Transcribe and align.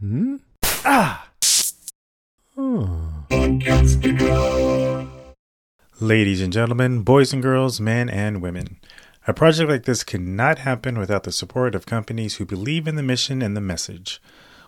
Hmm? 0.00 0.36
Ah! 0.84 1.28
Ladies 6.00 6.40
and 6.40 6.52
gentlemen, 6.52 7.02
boys 7.02 7.32
and 7.32 7.42
girls, 7.42 7.80
men 7.80 8.08
and 8.08 8.40
women. 8.40 8.78
A 9.26 9.34
project 9.34 9.68
like 9.68 9.86
this 9.86 10.04
could 10.04 10.20
not 10.20 10.60
happen 10.60 11.00
without 11.00 11.24
the 11.24 11.32
support 11.32 11.74
of 11.74 11.84
companies 11.84 12.36
who 12.36 12.46
believe 12.46 12.86
in 12.86 12.94
the 12.94 13.02
mission 13.02 13.42
and 13.42 13.56
the 13.56 13.60
message. 13.60 14.22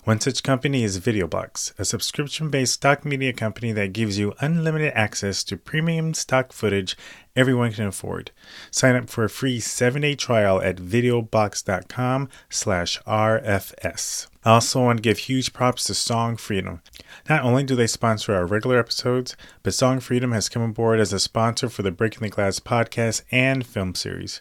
One 0.05 0.19
such 0.19 0.43
company 0.43 0.83
is 0.83 0.99
VideoBox, 0.99 1.79
a 1.79 1.85
subscription 1.85 2.49
based 2.49 2.75
stock 2.75 3.05
media 3.05 3.35
company 3.35 3.73
that 3.73 3.93
gives 3.93 4.19
you 4.19 4.33
unlimited 4.41 4.93
access 4.95 5.45
to 5.45 5.59
premium 5.59 6.15
stock 6.15 6.53
footage 6.53 6.97
everyone 7.37 7.73
can 7.73 7.87
afford. 7.87 8.31
Sign 8.71 8.97
up 8.97 9.11
for 9.11 9.25
a 9.25 9.31
free 9.31 9.59
7-day 9.59 10.15
trial 10.15 10.61
at 10.63 10.77
videobox.com 10.77 12.29
slash 12.49 13.01
RFS. 13.03 14.27
I 14.43 14.53
also 14.53 14.83
want 14.83 14.99
to 14.99 15.03
give 15.03 15.19
huge 15.19 15.53
props 15.53 15.85
to 15.85 15.95
Song 15.95 16.37
Freedom. 16.37 16.81
Not 17.29 17.43
only 17.43 17.63
do 17.63 17.77
they 17.77 17.87
sponsor 17.87 18.35
our 18.35 18.47
regular 18.47 18.79
episodes, 18.79 19.37
but 19.63 19.75
Song 19.75 20.01
Freedom 20.01 20.33
has 20.33 20.49
come 20.49 20.63
aboard 20.63 20.99
as 20.99 21.13
a 21.13 21.21
sponsor 21.21 21.69
for 21.69 21.83
the 21.83 21.91
Breaking 21.91 22.23
the 22.23 22.31
Glass 22.31 22.59
podcast 22.59 23.23
and 23.31 23.67
film 23.67 23.95
series. 23.95 24.41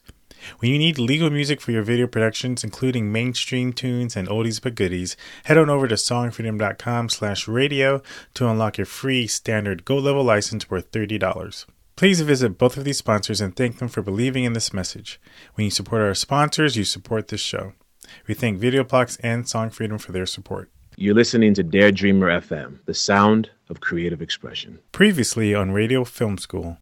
When 0.59 0.71
you 0.71 0.77
need 0.77 0.97
legal 0.97 1.29
music 1.29 1.61
for 1.61 1.71
your 1.71 1.83
video 1.83 2.07
productions, 2.07 2.63
including 2.63 3.11
mainstream 3.11 3.73
tunes 3.73 4.15
and 4.15 4.27
oldies 4.27 4.61
but 4.61 4.75
goodies, 4.75 5.15
head 5.45 5.57
on 5.57 5.69
over 5.69 5.87
to 5.87 5.95
songfreedom.com 5.95 7.09
slash 7.09 7.47
radio 7.47 8.01
to 8.33 8.47
unlock 8.47 8.77
your 8.77 8.85
free 8.85 9.27
standard 9.27 9.85
Gold 9.85 10.03
Level 10.03 10.23
license 10.23 10.69
worth 10.69 10.91
$30. 10.91 11.65
Please 11.95 12.21
visit 12.21 12.57
both 12.57 12.77
of 12.77 12.85
these 12.85 12.97
sponsors 12.97 13.41
and 13.41 13.55
thank 13.55 13.79
them 13.79 13.89
for 13.89 14.01
believing 14.01 14.45
in 14.45 14.53
this 14.53 14.73
message. 14.73 15.19
When 15.55 15.65
you 15.65 15.71
support 15.71 16.01
our 16.01 16.13
sponsors, 16.13 16.77
you 16.77 16.85
support 16.85 17.27
this 17.27 17.41
show. 17.41 17.73
We 18.27 18.33
thank 18.33 18.59
VideoBox 18.59 19.19
and 19.21 19.47
Song 19.47 19.69
Freedom 19.69 19.97
for 19.97 20.11
their 20.11 20.25
support. 20.25 20.69
You're 20.95 21.15
listening 21.15 21.53
to 21.55 21.63
Dare 21.63 21.91
Dreamer 21.91 22.29
FM, 22.41 22.79
the 22.85 22.93
sound 22.93 23.51
of 23.69 23.79
creative 23.79 24.21
expression. 24.21 24.79
Previously 24.91 25.53
on 25.53 25.71
Radio 25.71 26.03
Film 26.03 26.37
School. 26.37 26.77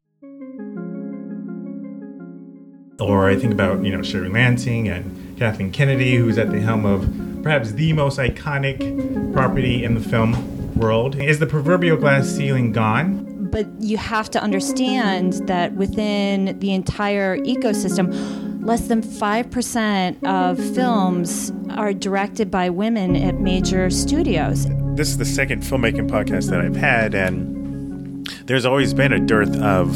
Or 3.00 3.30
I 3.30 3.36
think 3.36 3.54
about, 3.54 3.84
you 3.84 3.96
know, 3.96 4.02
Sherry 4.02 4.30
Lansing 4.30 4.88
and 4.88 5.38
Kathleen 5.38 5.72
Kennedy, 5.72 6.16
who's 6.16 6.38
at 6.38 6.52
the 6.52 6.60
helm 6.60 6.86
of 6.86 7.08
perhaps 7.44 7.74
the 7.74 7.94
most 7.94 8.18
iconic 8.18 9.34
property 9.34 9.84
in 9.84 9.94
the 9.94 10.02
film 10.02 10.74
world. 10.76 11.16
Is 11.16 11.38
the 11.40 11.46
proverbial 11.46 11.98
glass 11.98 12.28
ceiling 12.28 12.72
gone? 12.72 13.50
But 13.52 13.68
you 13.80 13.98
have 13.98 14.30
to 14.32 14.42
understand 14.42 15.34
that 15.48 15.74
within 15.74 16.58
the 16.60 16.74
entire 16.74 17.38
ecosystem, 17.40 18.66
less 18.66 18.88
than 18.88 19.02
5% 19.02 20.24
of 20.26 20.58
films 20.76 21.52
are 21.70 21.94
directed 21.94 22.50
by 22.50 22.70
women 22.70 23.16
at 23.16 23.40
major 23.40 23.90
studios. 23.92 24.68
This 24.96 25.10
is 25.10 25.18
the 25.18 25.26
second 25.26 25.62
filmmaking 25.62 26.10
podcast 26.10 26.50
that 26.50 26.62
I've 26.62 26.76
had, 26.76 27.14
and 27.14 28.28
there's 28.46 28.66
always 28.66 28.94
been 28.94 29.14
a 29.14 29.20
dearth 29.20 29.56
of 29.62 29.96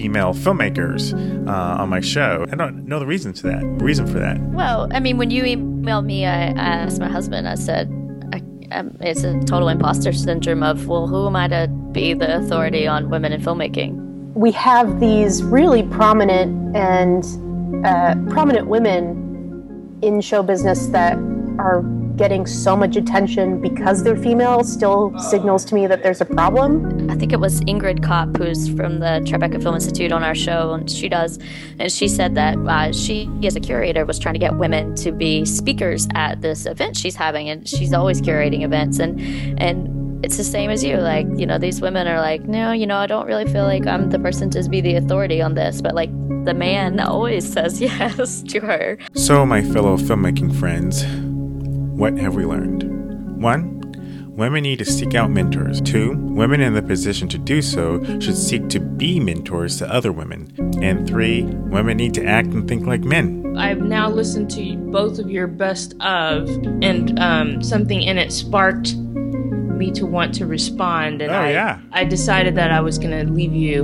female 0.00 0.32
filmmakers 0.32 1.12
uh, 1.46 1.82
on 1.82 1.90
my 1.90 2.00
show. 2.00 2.46
I 2.50 2.56
don't 2.56 2.86
know 2.86 2.98
the 2.98 3.06
reason 3.06 3.34
to 3.34 3.42
that. 3.48 3.62
Reason 3.82 4.06
for 4.06 4.18
that. 4.18 4.40
Well, 4.40 4.88
I 4.92 5.00
mean, 5.00 5.18
when 5.18 5.30
you 5.30 5.42
emailed 5.42 6.06
me, 6.06 6.24
I, 6.24 6.48
I 6.48 6.68
asked 6.84 7.00
my 7.00 7.08
husband. 7.08 7.46
I 7.46 7.54
said, 7.54 7.90
I, 8.32 8.40
um, 8.74 8.96
"It's 9.00 9.24
a 9.24 9.38
total 9.40 9.68
imposter 9.68 10.12
syndrome 10.12 10.62
of 10.62 10.86
well, 10.86 11.06
who 11.06 11.26
am 11.26 11.36
I 11.36 11.48
to 11.48 11.68
be 11.92 12.14
the 12.14 12.38
authority 12.38 12.86
on 12.86 13.10
women 13.10 13.32
in 13.32 13.42
filmmaking?" 13.42 13.92
We 14.32 14.52
have 14.52 15.00
these 15.00 15.42
really 15.42 15.82
prominent 15.82 16.74
and 16.74 17.24
uh, 17.84 18.14
prominent 18.32 18.68
women 18.68 19.98
in 20.00 20.22
show 20.22 20.42
business 20.42 20.86
that 20.88 21.18
are 21.58 21.82
getting 22.20 22.44
so 22.44 22.76
much 22.76 22.96
attention 22.96 23.58
because 23.62 24.02
they're 24.02 24.14
female 24.14 24.62
still 24.62 25.18
signals 25.18 25.64
to 25.64 25.74
me 25.74 25.86
that 25.86 26.02
there's 26.02 26.20
a 26.20 26.26
problem. 26.26 27.10
I 27.10 27.16
think 27.16 27.32
it 27.32 27.40
was 27.40 27.62
Ingrid 27.62 28.04
Kopp, 28.04 28.36
who's 28.36 28.68
from 28.74 29.00
the 29.00 29.22
Tribeca 29.24 29.62
Film 29.62 29.74
Institute 29.74 30.12
on 30.12 30.22
our 30.22 30.34
show, 30.34 30.74
and 30.74 30.90
she 30.90 31.08
does, 31.08 31.38
and 31.78 31.90
she 31.90 32.08
said 32.08 32.34
that 32.34 32.58
uh, 32.58 32.92
she, 32.92 33.26
as 33.42 33.56
a 33.56 33.60
curator, 33.60 34.04
was 34.04 34.18
trying 34.18 34.34
to 34.34 34.38
get 34.38 34.58
women 34.58 34.94
to 34.96 35.12
be 35.12 35.46
speakers 35.46 36.08
at 36.14 36.42
this 36.42 36.66
event 36.66 36.94
she's 36.94 37.16
having, 37.16 37.48
and 37.48 37.66
she's 37.66 37.94
always 37.94 38.20
curating 38.20 38.64
events, 38.66 38.98
and 38.98 39.18
and 39.58 39.88
it's 40.22 40.36
the 40.36 40.44
same 40.44 40.68
as 40.68 40.84
you. 40.84 40.98
Like, 40.98 41.26
you 41.36 41.46
know, 41.46 41.56
these 41.56 41.80
women 41.80 42.06
are 42.06 42.20
like, 42.20 42.42
no, 42.42 42.72
you 42.72 42.86
know, 42.86 42.98
I 42.98 43.06
don't 43.06 43.26
really 43.26 43.50
feel 43.50 43.64
like 43.64 43.86
I'm 43.86 44.10
the 44.10 44.18
person 44.18 44.50
to 44.50 44.68
be 44.68 44.82
the 44.82 44.96
authority 44.96 45.40
on 45.40 45.54
this, 45.54 45.80
but 45.80 45.94
like 45.94 46.10
the 46.44 46.52
man 46.52 47.00
always 47.00 47.50
says 47.50 47.80
yes 47.88 48.42
to 48.42 48.60
her. 48.60 48.98
So, 49.14 49.46
my 49.46 49.62
fellow 49.62 49.96
filmmaking 49.96 50.54
friends, 50.54 51.02
what 52.00 52.16
have 52.16 52.34
we 52.34 52.46
learned? 52.46 52.82
One, 53.42 53.82
women 54.34 54.62
need 54.62 54.78
to 54.78 54.86
seek 54.86 55.14
out 55.14 55.30
mentors. 55.30 55.82
Two, 55.82 56.16
women 56.16 56.62
in 56.62 56.72
the 56.72 56.80
position 56.80 57.28
to 57.28 57.36
do 57.36 57.60
so 57.60 58.02
should 58.20 58.38
seek 58.38 58.70
to 58.70 58.80
be 58.80 59.20
mentors 59.20 59.76
to 59.80 59.92
other 59.92 60.10
women. 60.10 60.50
And 60.82 61.06
three, 61.06 61.42
women 61.42 61.98
need 61.98 62.14
to 62.14 62.24
act 62.24 62.48
and 62.48 62.66
think 62.66 62.86
like 62.86 63.02
men. 63.02 63.54
I've 63.58 63.82
now 63.82 64.08
listened 64.08 64.50
to 64.52 64.76
both 64.76 65.18
of 65.18 65.30
your 65.30 65.46
best 65.46 65.92
of, 66.00 66.48
and 66.80 67.20
um, 67.20 67.62
something 67.62 68.00
in 68.00 68.16
it 68.16 68.32
sparked 68.32 68.94
me 68.96 69.90
to 69.90 70.06
want 70.06 70.32
to 70.36 70.46
respond. 70.46 71.20
And 71.20 71.30
Oh, 71.30 71.34
I, 71.34 71.50
yeah. 71.50 71.80
I 71.92 72.04
decided 72.04 72.54
that 72.54 72.70
I 72.72 72.80
was 72.80 72.98
going 72.98 73.26
to 73.26 73.30
leave 73.30 73.52
you 73.52 73.82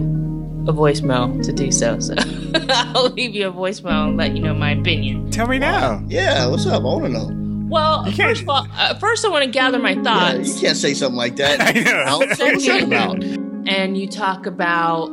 a 0.66 0.72
voicemail 0.72 1.42
to 1.44 1.52
do 1.52 1.70
so. 1.70 2.00
So 2.00 2.14
I'll 2.70 3.10
leave 3.10 3.34
you 3.34 3.48
a 3.48 3.52
voicemail 3.52 4.08
and 4.08 4.16
let 4.16 4.34
you 4.34 4.42
know 4.42 4.54
my 4.54 4.70
opinion. 4.70 5.30
Tell 5.30 5.48
me 5.48 5.58
now. 5.58 6.02
Yeah, 6.08 6.46
what's 6.46 6.66
up? 6.66 6.80
I 6.80 6.84
want 6.86 7.04
to 7.04 7.10
know. 7.10 7.45
Well, 7.68 8.10
first 8.12 8.42
of 8.42 8.48
all, 8.48 8.66
uh, 8.76 8.94
first 8.98 9.24
I 9.24 9.28
want 9.28 9.44
to 9.44 9.50
gather 9.50 9.78
my 9.78 9.90
Yeah, 9.92 10.02
thoughts. 10.02 10.54
you 10.54 10.60
can't 10.68 10.76
say 10.76 10.94
something 10.94 11.16
like 11.16 11.36
that. 11.36 11.60
I 11.76 11.80
know. 11.80 12.02
Al. 12.06 12.34
So 12.34 12.46
what's 12.46 12.68
about? 12.68 13.22
and 13.68 13.98
you 13.98 14.06
talk 14.06 14.46
about 14.46 15.10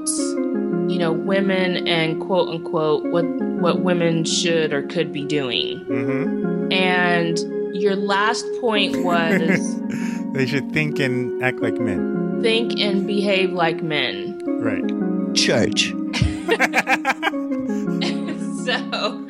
you 0.87 0.99
know 0.99 1.11
women 1.11 1.87
and 1.87 2.21
quote 2.21 2.49
unquote 2.49 3.03
what 3.11 3.25
what 3.25 3.81
women 3.81 4.23
should 4.25 4.71
or 4.73 4.83
could 4.83 5.11
be 5.11 5.25
doing 5.25 5.83
Mm-hmm. 5.85 6.71
and 6.71 7.39
your 7.75 7.95
last 7.95 8.45
point 8.61 9.03
was 9.03 9.79
They 10.33 10.45
should 10.45 10.71
think 10.71 10.99
and 10.99 11.43
act 11.43 11.61
like 11.61 11.79
men. 11.79 12.41
think 12.43 12.79
and 12.79 13.07
behave 13.07 13.51
like 13.53 13.81
men 13.81 14.39
Right. 14.45 14.85
Church. 15.35 15.89
so 18.65 19.27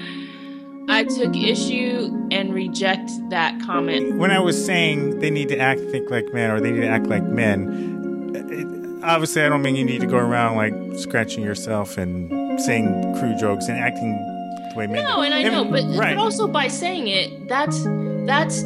i 0.90 1.04
took 1.04 1.36
issue 1.36 2.28
and 2.32 2.54
reject 2.54 3.10
that 3.30 3.60
comment 3.62 4.18
When 4.18 4.32
I 4.32 4.40
was 4.40 4.64
saying 4.64 5.20
they 5.20 5.30
need 5.30 5.50
to 5.50 5.58
act, 5.58 5.82
think 5.82 6.10
like 6.10 6.34
men, 6.34 6.50
or 6.52 6.60
they 6.60 6.72
need 6.72 6.82
to 6.82 6.88
act 6.88 7.08
like 7.08 7.24
men, 7.24 8.34
it, 8.36 9.04
obviously 9.04 9.44
I 9.44 9.50
don't 9.50 9.62
mean 9.62 9.76
you 9.76 9.86
need 9.86 10.02
to 10.02 10.08
go 10.08 10.18
around 10.18 10.56
like 10.56 10.74
scratching 10.98 11.44
yourself 11.44 11.98
and 11.98 12.60
saying 12.62 13.16
crude 13.20 13.38
jokes 13.38 13.68
and 13.68 13.78
acting 13.78 14.14
the 14.70 14.74
way 14.76 14.88
men 14.88 15.04
no 15.04 15.18
do. 15.18 15.22
and 15.22 15.34
i 15.34 15.44
know 15.44 15.66
but, 15.66 15.84
right. 15.98 16.16
but 16.16 16.18
also 16.18 16.48
by 16.48 16.68
saying 16.68 17.08
it 17.08 17.48
that's 17.48 17.84
that's 18.26 18.64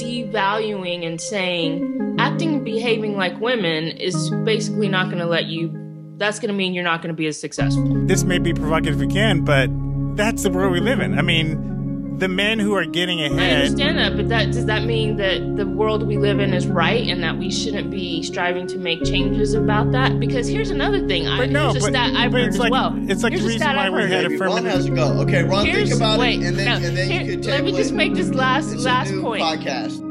devaluing 0.00 1.06
and 1.06 1.20
saying 1.20 2.16
acting 2.18 2.54
and 2.56 2.64
behaving 2.64 3.16
like 3.16 3.38
women 3.40 3.88
is 3.88 4.30
basically 4.44 4.88
not 4.88 5.06
going 5.06 5.18
to 5.18 5.26
let 5.26 5.46
you 5.46 5.70
that's 6.16 6.38
going 6.38 6.48
to 6.48 6.54
mean 6.54 6.74
you're 6.74 6.84
not 6.84 7.00
going 7.02 7.14
to 7.14 7.16
be 7.16 7.26
as 7.26 7.38
successful 7.38 8.06
this 8.06 8.24
may 8.24 8.38
be 8.38 8.52
provocative 8.54 9.00
again, 9.00 9.44
but 9.44 9.68
that's 10.18 10.42
the 10.42 10.50
world 10.50 10.72
we 10.72 10.80
live 10.80 11.00
in. 11.00 11.18
I 11.18 11.22
mean, 11.22 12.18
the 12.18 12.26
men 12.28 12.58
who 12.58 12.74
are 12.74 12.84
getting 12.84 13.22
ahead. 13.22 13.38
I 13.38 13.50
understand 13.62 13.96
that, 13.98 14.16
but 14.16 14.28
that 14.28 14.46
does 14.46 14.66
that 14.66 14.82
mean 14.82 15.16
that 15.18 15.56
the 15.56 15.64
world 15.66 16.02
we 16.06 16.18
live 16.18 16.40
in 16.40 16.52
is 16.52 16.66
right 16.66 17.06
and 17.08 17.22
that 17.22 17.38
we 17.38 17.48
shouldn't 17.50 17.90
be 17.92 18.22
striving 18.24 18.66
to 18.66 18.78
make 18.78 19.04
changes 19.04 19.54
about 19.54 19.92
that? 19.92 20.18
Because 20.18 20.48
here's 20.48 20.70
another 20.70 21.06
thing. 21.06 21.28
I, 21.28 21.38
But 21.38 21.50
no, 21.50 21.70
here's 21.70 21.76
a 21.76 21.86
but- 21.86 21.90
stat 21.94 22.16
I've 22.16 22.32
but 22.32 22.40
heard 22.40 22.46
it's 22.48 22.56
as 22.56 22.60
like- 22.60 22.72
well. 22.72 22.94
it's 23.08 23.22
like 23.22 23.32
here's 23.32 23.42
the 23.44 23.48
a 23.48 23.52
reason 23.52 23.76
why 23.76 23.88
we 23.88 24.00
heard. 24.00 24.10
had 24.10 24.22
Maybe 24.24 24.36
Ron 24.36 24.48
affirmative- 24.50 24.72
has 24.72 24.84
to 24.86 24.90
go. 24.94 25.04
Okay, 25.22 25.44
Ron, 25.44 25.64
Here's- 25.64 25.88
think 25.90 26.00
about 26.00 26.18
wait, 26.18 26.40
it, 26.42 26.46
and 26.46 26.56
then 26.58 26.66
no, 26.82 26.86
and 26.88 26.96
then 26.96 27.08
here- 27.10 27.22
you 27.22 27.36
could 27.36 27.46
let 27.46 27.64
me 27.64 27.70
just 27.72 27.92
make 27.92 28.14
this 28.14 28.34
last 28.34 28.72
It's 28.72 28.84
last 28.84 29.10
a 29.10 29.14
new 29.14 29.22
point. 29.22 29.42
podcast. 29.42 30.04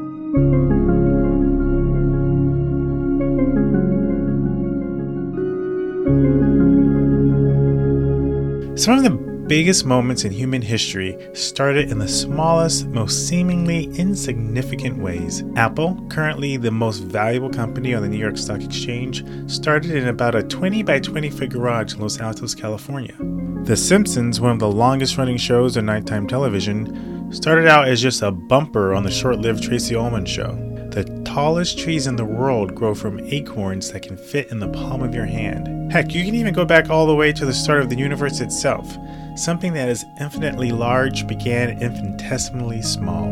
Some 8.78 8.96
of 8.98 9.02
the 9.02 9.27
biggest 9.48 9.86
moments 9.86 10.24
in 10.24 10.30
human 10.30 10.60
history 10.60 11.16
started 11.32 11.90
in 11.90 11.98
the 11.98 12.06
smallest, 12.06 12.86
most 12.88 13.26
seemingly 13.26 13.84
insignificant 13.98 14.98
ways. 14.98 15.42
Apple, 15.56 15.98
currently 16.10 16.58
the 16.58 16.70
most 16.70 16.98
valuable 16.98 17.48
company 17.48 17.94
on 17.94 18.02
the 18.02 18.08
New 18.10 18.18
York 18.18 18.36
Stock 18.36 18.60
Exchange, 18.60 19.24
started 19.50 19.92
in 19.92 20.08
about 20.08 20.34
a 20.34 20.42
20 20.42 20.82
by 20.82 21.00
20 21.00 21.30
foot 21.30 21.48
garage 21.48 21.94
in 21.94 22.00
Los 22.00 22.20
Altos, 22.20 22.54
California. 22.54 23.16
The 23.64 23.76
Simpsons, 23.76 24.38
one 24.38 24.52
of 24.52 24.58
the 24.58 24.70
longest 24.70 25.16
running 25.16 25.38
shows 25.38 25.78
on 25.78 25.86
nighttime 25.86 26.26
television, 26.26 27.32
started 27.32 27.66
out 27.66 27.88
as 27.88 28.02
just 28.02 28.20
a 28.20 28.30
bumper 28.30 28.94
on 28.94 29.02
the 29.02 29.10
short 29.10 29.38
lived 29.38 29.62
Tracey 29.62 29.96
Ullman 29.96 30.26
show. 30.26 30.56
The 30.90 31.04
tallest 31.24 31.78
trees 31.78 32.06
in 32.06 32.16
the 32.16 32.24
world 32.24 32.74
grow 32.74 32.94
from 32.94 33.20
acorns 33.20 33.92
that 33.92 34.02
can 34.02 34.18
fit 34.18 34.50
in 34.50 34.58
the 34.58 34.68
palm 34.68 35.02
of 35.02 35.14
your 35.14 35.26
hand. 35.26 35.90
Heck, 35.90 36.12
you 36.12 36.22
can 36.22 36.34
even 36.34 36.52
go 36.52 36.66
back 36.66 36.90
all 36.90 37.06
the 37.06 37.14
way 37.14 37.32
to 37.32 37.46
the 37.46 37.54
start 37.54 37.80
of 37.80 37.88
the 37.88 37.96
universe 37.96 38.40
itself 38.40 38.94
something 39.38 39.72
that 39.74 39.88
is 39.88 40.04
infinitely 40.20 40.72
large 40.72 41.26
began 41.26 41.80
infinitesimally 41.80 42.82
small. 42.82 43.24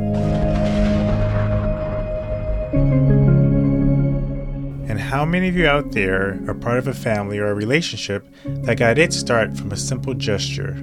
And 4.88 5.00
how 5.00 5.24
many 5.24 5.48
of 5.48 5.56
you 5.56 5.66
out 5.66 5.92
there 5.92 6.38
are 6.48 6.54
part 6.54 6.78
of 6.78 6.86
a 6.86 6.94
family 6.94 7.38
or 7.38 7.48
a 7.48 7.54
relationship 7.54 8.26
that 8.44 8.78
got 8.78 8.98
its 8.98 9.16
start 9.16 9.56
from 9.56 9.72
a 9.72 9.76
simple 9.76 10.14
gesture? 10.14 10.76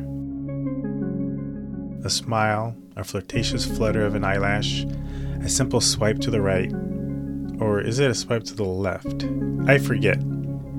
A 2.03 2.09
smile, 2.09 2.75
a 2.97 3.03
flirtatious 3.03 3.65
flutter 3.65 4.05
of 4.05 4.15
an 4.15 4.25
eyelash, 4.25 4.83
a 5.41 5.47
simple 5.47 5.79
swipe 5.79 6.19
to 6.19 6.31
the 6.31 6.41
right, 6.41 6.71
or 7.61 7.79
is 7.79 7.99
it 7.99 8.11
a 8.11 8.15
swipe 8.15 8.43
to 8.43 8.55
the 8.55 8.65
left? 8.65 9.25
I 9.67 9.77
forget. 9.77 10.17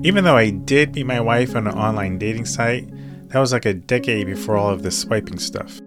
Even 0.03 0.23
though 0.23 0.37
I 0.37 0.51
did 0.51 0.93
meet 0.93 1.07
my 1.07 1.19
wife 1.19 1.55
on 1.55 1.65
an 1.65 1.73
online 1.73 2.19
dating 2.19 2.45
site, 2.45 2.87
that 3.27 3.39
was 3.39 3.53
like 3.53 3.65
a 3.65 3.73
decade 3.73 4.27
before 4.27 4.57
all 4.57 4.69
of 4.69 4.83
this 4.83 4.99
swiping 4.99 5.39
stuff. 5.39 5.79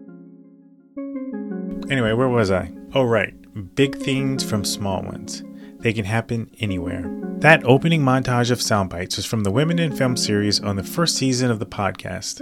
Anyway, 1.91 2.13
where 2.13 2.29
was 2.29 2.51
I? 2.51 2.71
Oh, 2.95 3.05
right. 3.05 3.35
Big 3.75 3.97
things 3.97 4.45
from 4.45 4.65
small 4.65 5.03
ones. 5.03 5.43
They 5.79 5.93
can 5.93 6.05
happen 6.05 6.51
anywhere. 6.61 7.05
That 7.39 7.65
opening 7.65 8.03
montage 8.03 8.51
of 8.51 8.61
sound 8.61 8.91
bites 8.91 9.17
was 9.17 9.27
from 9.27 9.45
the 9.45 9.51
Women 9.51 9.79
in 9.79 9.97
Film 9.97 10.17
series 10.17 10.61
on 10.61 10.77
the 10.77 10.83
first 10.83 11.17
season 11.17 11.51
of 11.51 11.61
the 11.61 11.67
podcast. 11.67 12.41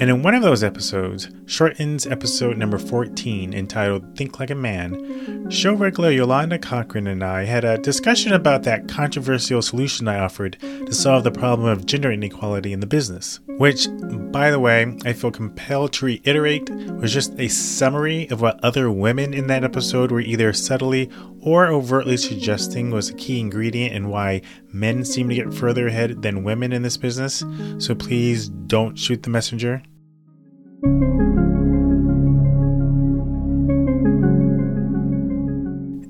And 0.00 0.02
in 0.10 0.22
one 0.22 0.34
of 0.34 0.42
those 0.42 0.62
episodes, 0.62 1.28
Shorten's 1.46 2.06
episode 2.06 2.56
number 2.56 2.78
14, 2.78 3.52
entitled 3.52 4.16
Think 4.16 4.38
Like 4.38 4.50
a 4.50 4.54
Man, 4.54 5.50
show 5.50 5.74
regular 5.74 6.10
Yolanda 6.10 6.58
Cochran 6.58 7.06
and 7.06 7.24
I 7.24 7.44
had 7.44 7.64
a 7.64 7.78
discussion 7.78 8.32
about 8.32 8.62
that 8.62 8.88
controversial 8.88 9.60
solution 9.60 10.06
I 10.06 10.20
offered 10.20 10.56
to 10.60 10.92
solve 10.92 11.24
the 11.24 11.30
problem 11.30 11.66
of 11.66 11.86
gender 11.86 12.12
inequality 12.12 12.72
in 12.72 12.80
the 12.80 12.86
business. 12.86 13.40
Which, 13.46 13.88
by 14.30 14.52
the 14.52 14.60
way, 14.60 14.96
I 15.04 15.12
feel 15.12 15.32
compelled 15.32 15.92
to 15.94 16.06
reiterate 16.06 16.70
was 16.70 17.12
just 17.12 17.38
a 17.38 17.48
summary 17.48 18.28
of 18.30 18.40
what 18.40 18.62
other 18.62 18.90
women 18.90 19.34
in 19.34 19.48
that 19.48 19.64
episode 19.64 20.12
were 20.12 20.20
either 20.20 20.52
subtly 20.52 21.10
or 21.48 21.68
overtly 21.68 22.16
suggesting 22.18 22.90
was 22.90 23.08
a 23.08 23.14
key 23.14 23.40
ingredient 23.40 23.94
in 23.94 24.08
why 24.08 24.42
men 24.70 25.02
seem 25.02 25.30
to 25.30 25.34
get 25.34 25.54
further 25.54 25.86
ahead 25.88 26.20
than 26.20 26.44
women 26.44 26.72
in 26.72 26.82
this 26.82 26.98
business. 26.98 27.42
So 27.78 27.94
please 27.94 28.50
don't 28.50 28.98
shoot 28.98 29.22
the 29.22 29.30
messenger. 29.30 29.82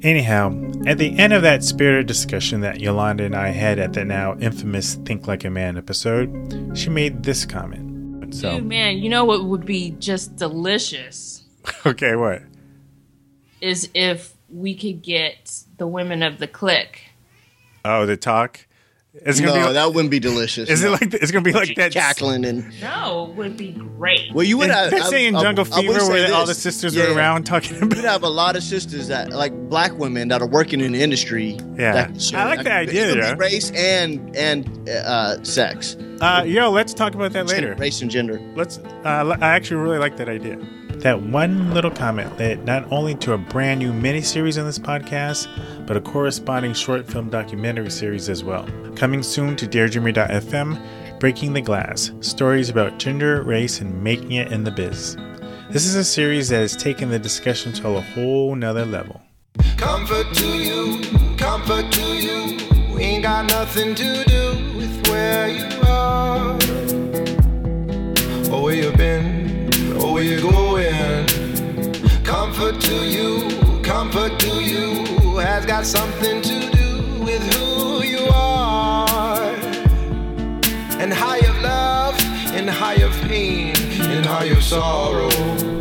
Anyhow, 0.03 0.53
at 0.87 0.99
the 0.99 1.17
end 1.19 1.33
of 1.33 1.43
that 1.43 1.63
spirited 1.63 2.07
discussion 2.07 2.61
that 2.63 2.81
Yolanda 2.81 3.25
and 3.25 3.37
I 3.37 3.49
had 3.49 3.79
at 3.79 3.93
the 3.93 4.05
now 4.05 4.37
infamous 4.39 4.95
Think 4.95 5.27
Like 5.29 5.45
a 5.45 5.51
Man 5.51 5.77
episode, 5.79 6.77
she 6.77 6.91
made 6.91 7.23
this 7.23 7.45
comment. 7.45 8.35
So, 8.35 8.57
Dude, 8.57 8.67
man, 8.67 8.99
you 8.99 9.09
know 9.09 9.25
what 9.25 9.45
would 9.45 9.65
be 9.65 9.93
just 9.99 10.37
delicious 10.37 11.45
okay, 11.87 12.17
what? 12.17 12.43
is 13.61 13.89
if 13.95 14.35
we 14.51 14.75
could 14.75 15.03
get 15.03 15.63
the 15.77 15.87
women 15.87 16.23
of 16.23 16.39
the 16.39 16.47
clique. 16.47 17.03
Oh, 17.85 18.07
the 18.07 18.17
talk. 18.17 18.67
It's 19.25 19.41
gonna 19.41 19.53
No, 19.53 19.59
be. 19.59 19.65
Like, 19.65 19.73
that 19.75 19.95
wouldn't 19.95 20.11
be 20.13 20.21
delicious. 20.21 20.69
is 20.71 20.85
it 20.85 20.91
like? 20.91 21.13
It's 21.15 21.33
gonna 21.33 21.43
be 21.43 21.53
like 21.53 21.75
that. 21.77 21.93
cackling 21.93 22.45
and 22.45 22.71
No, 22.81 23.29
it 23.31 23.37
would 23.37 23.57
be 23.57 23.73
great. 23.73 24.33
well, 24.33 24.45
you 24.45 24.59
would 24.59 24.71
have 24.71 24.91
That 24.93 25.07
scene 25.07 25.29
in 25.29 25.35
I- 25.35 25.41
I- 25.41 25.43
Jungle 25.43 25.65
I 25.73 25.77
would 25.81 25.87
Fever 25.87 26.01
say 26.01 26.09
where 26.09 26.35
all 26.35 26.47
the 26.47 26.55
sisters 26.55 26.95
Yeah. 26.95 27.09
were 27.09 27.17
around 27.17 27.45
talking 27.45 27.75
You'd 27.81 27.93
about. 27.95 28.05
have 28.05 28.23
a 28.23 28.29
lot 28.29 28.55
of 28.55 28.63
sisters 28.63 29.09
that 29.09 29.31
like 29.33 29.53
black 29.69 29.99
women 29.99 30.29
that 30.29 30.41
are 30.41 30.47
working 30.47 30.81
in 30.81 30.93
the 30.93 31.03
industry. 31.03 31.59
Yeah. 31.77 31.93
that 31.95 32.19
can. 32.21 32.39
I 32.39 32.45
like 32.45 32.59
That 32.59 32.65
the 32.65 32.73
idea, 32.75 33.09
it 33.11 33.15
could 33.29 33.39
be. 33.39 33.45
Race 33.45 33.71
and 33.73 34.37
and 34.37 34.89
uh, 34.89 35.43
sex, 35.43 35.97
Uh, 36.21 36.45
yo, 36.47 36.71
let's 36.71 36.95
talk 36.95 37.15
about 37.15 37.33
that 37.33 37.49
later. 37.49 37.75
race 37.79 38.03
and 38.03 38.11
gender. 38.11 38.41
Let's. 38.55 38.79
Uh, 39.05 39.37
I 39.41 39.49
actually 39.55 39.79
really 39.79 39.99
like 39.99 40.17
that 40.19 40.29
idea. 40.29 40.59
That 41.01 41.23
one 41.23 41.73
little 41.73 41.93
comment 41.93 42.39
led 42.39 42.65
not 42.65 42.91
only 42.91 43.15
to 43.17 43.33
a 43.33 43.39
brand 43.39 43.79
new 43.79 43.93
miniseries 43.93 44.59
on 44.59 44.67
this 44.67 44.81
podcast, 44.81 45.47
but 45.87 45.97
a 45.97 46.01
corresponding 46.01 46.75
short 46.75 47.07
film 47.07 47.31
documentary 47.31 47.91
series 47.91 48.29
as 48.29 48.43
well. 48.43 48.69
Coming 48.97 49.23
soon 49.23 49.55
to 49.57 49.67
DareDreamer.fm, 49.67 51.21
Breaking 51.21 51.53
the 51.53 51.61
Glass 51.61 52.11
Stories 52.21 52.69
about 52.69 52.99
gender, 52.99 53.43
race, 53.43 53.81
and 53.81 54.03
making 54.03 54.33
it 54.33 54.51
in 54.51 54.65
the 54.65 54.73
biz. 54.73 55.17
This 55.71 55.87
is 55.87 55.95
a 55.95 56.05
series 56.05 56.49
that 56.49 56.61
has 56.61 56.75
taken 56.77 57.11
the 57.11 57.19
discussion 57.19 57.73
to 57.75 57.97
a 57.97 58.01
whole 58.01 58.57
nother 58.57 58.85
level. 58.85 59.21
Comfort 59.77 60.27
to 60.35 60.47
you, 60.47 61.01
comfort 61.37 61.93
to 61.93 62.03
you. 62.03 62.59
We 62.93 63.03
ain't 63.03 63.23
got 63.23 63.49
nothing 63.49 63.95
to 63.95 64.25
do 64.25 64.77
with 64.77 65.07
where 65.09 65.49
you 65.49 65.81
are, 65.87 66.55
or 68.53 68.63
where 68.65 68.75
you've 68.75 68.97
been, 68.97 69.93
or 70.01 70.15
where 70.15 70.23
you're 70.25 70.41
going. 70.41 70.78
Comfort 72.59 72.81
to 72.81 73.09
you, 73.09 73.83
comfort 73.85 74.41
to 74.41 74.61
you 74.61 75.37
has 75.37 75.65
got 75.65 75.87
something 75.87 76.43
to 76.43 76.71
do 76.73 77.23
with 77.23 77.41
who 77.55 78.03
you 78.03 78.27
are, 78.33 79.55
and 80.99 81.13
how 81.13 81.37
you 81.37 81.53
love, 81.63 82.19
and 82.53 82.69
how 82.69 82.91
you 82.91 83.11
pain, 83.29 83.77
and 84.01 84.27
how 84.27 84.43
you 84.43 84.61
sorrow. 84.61 85.78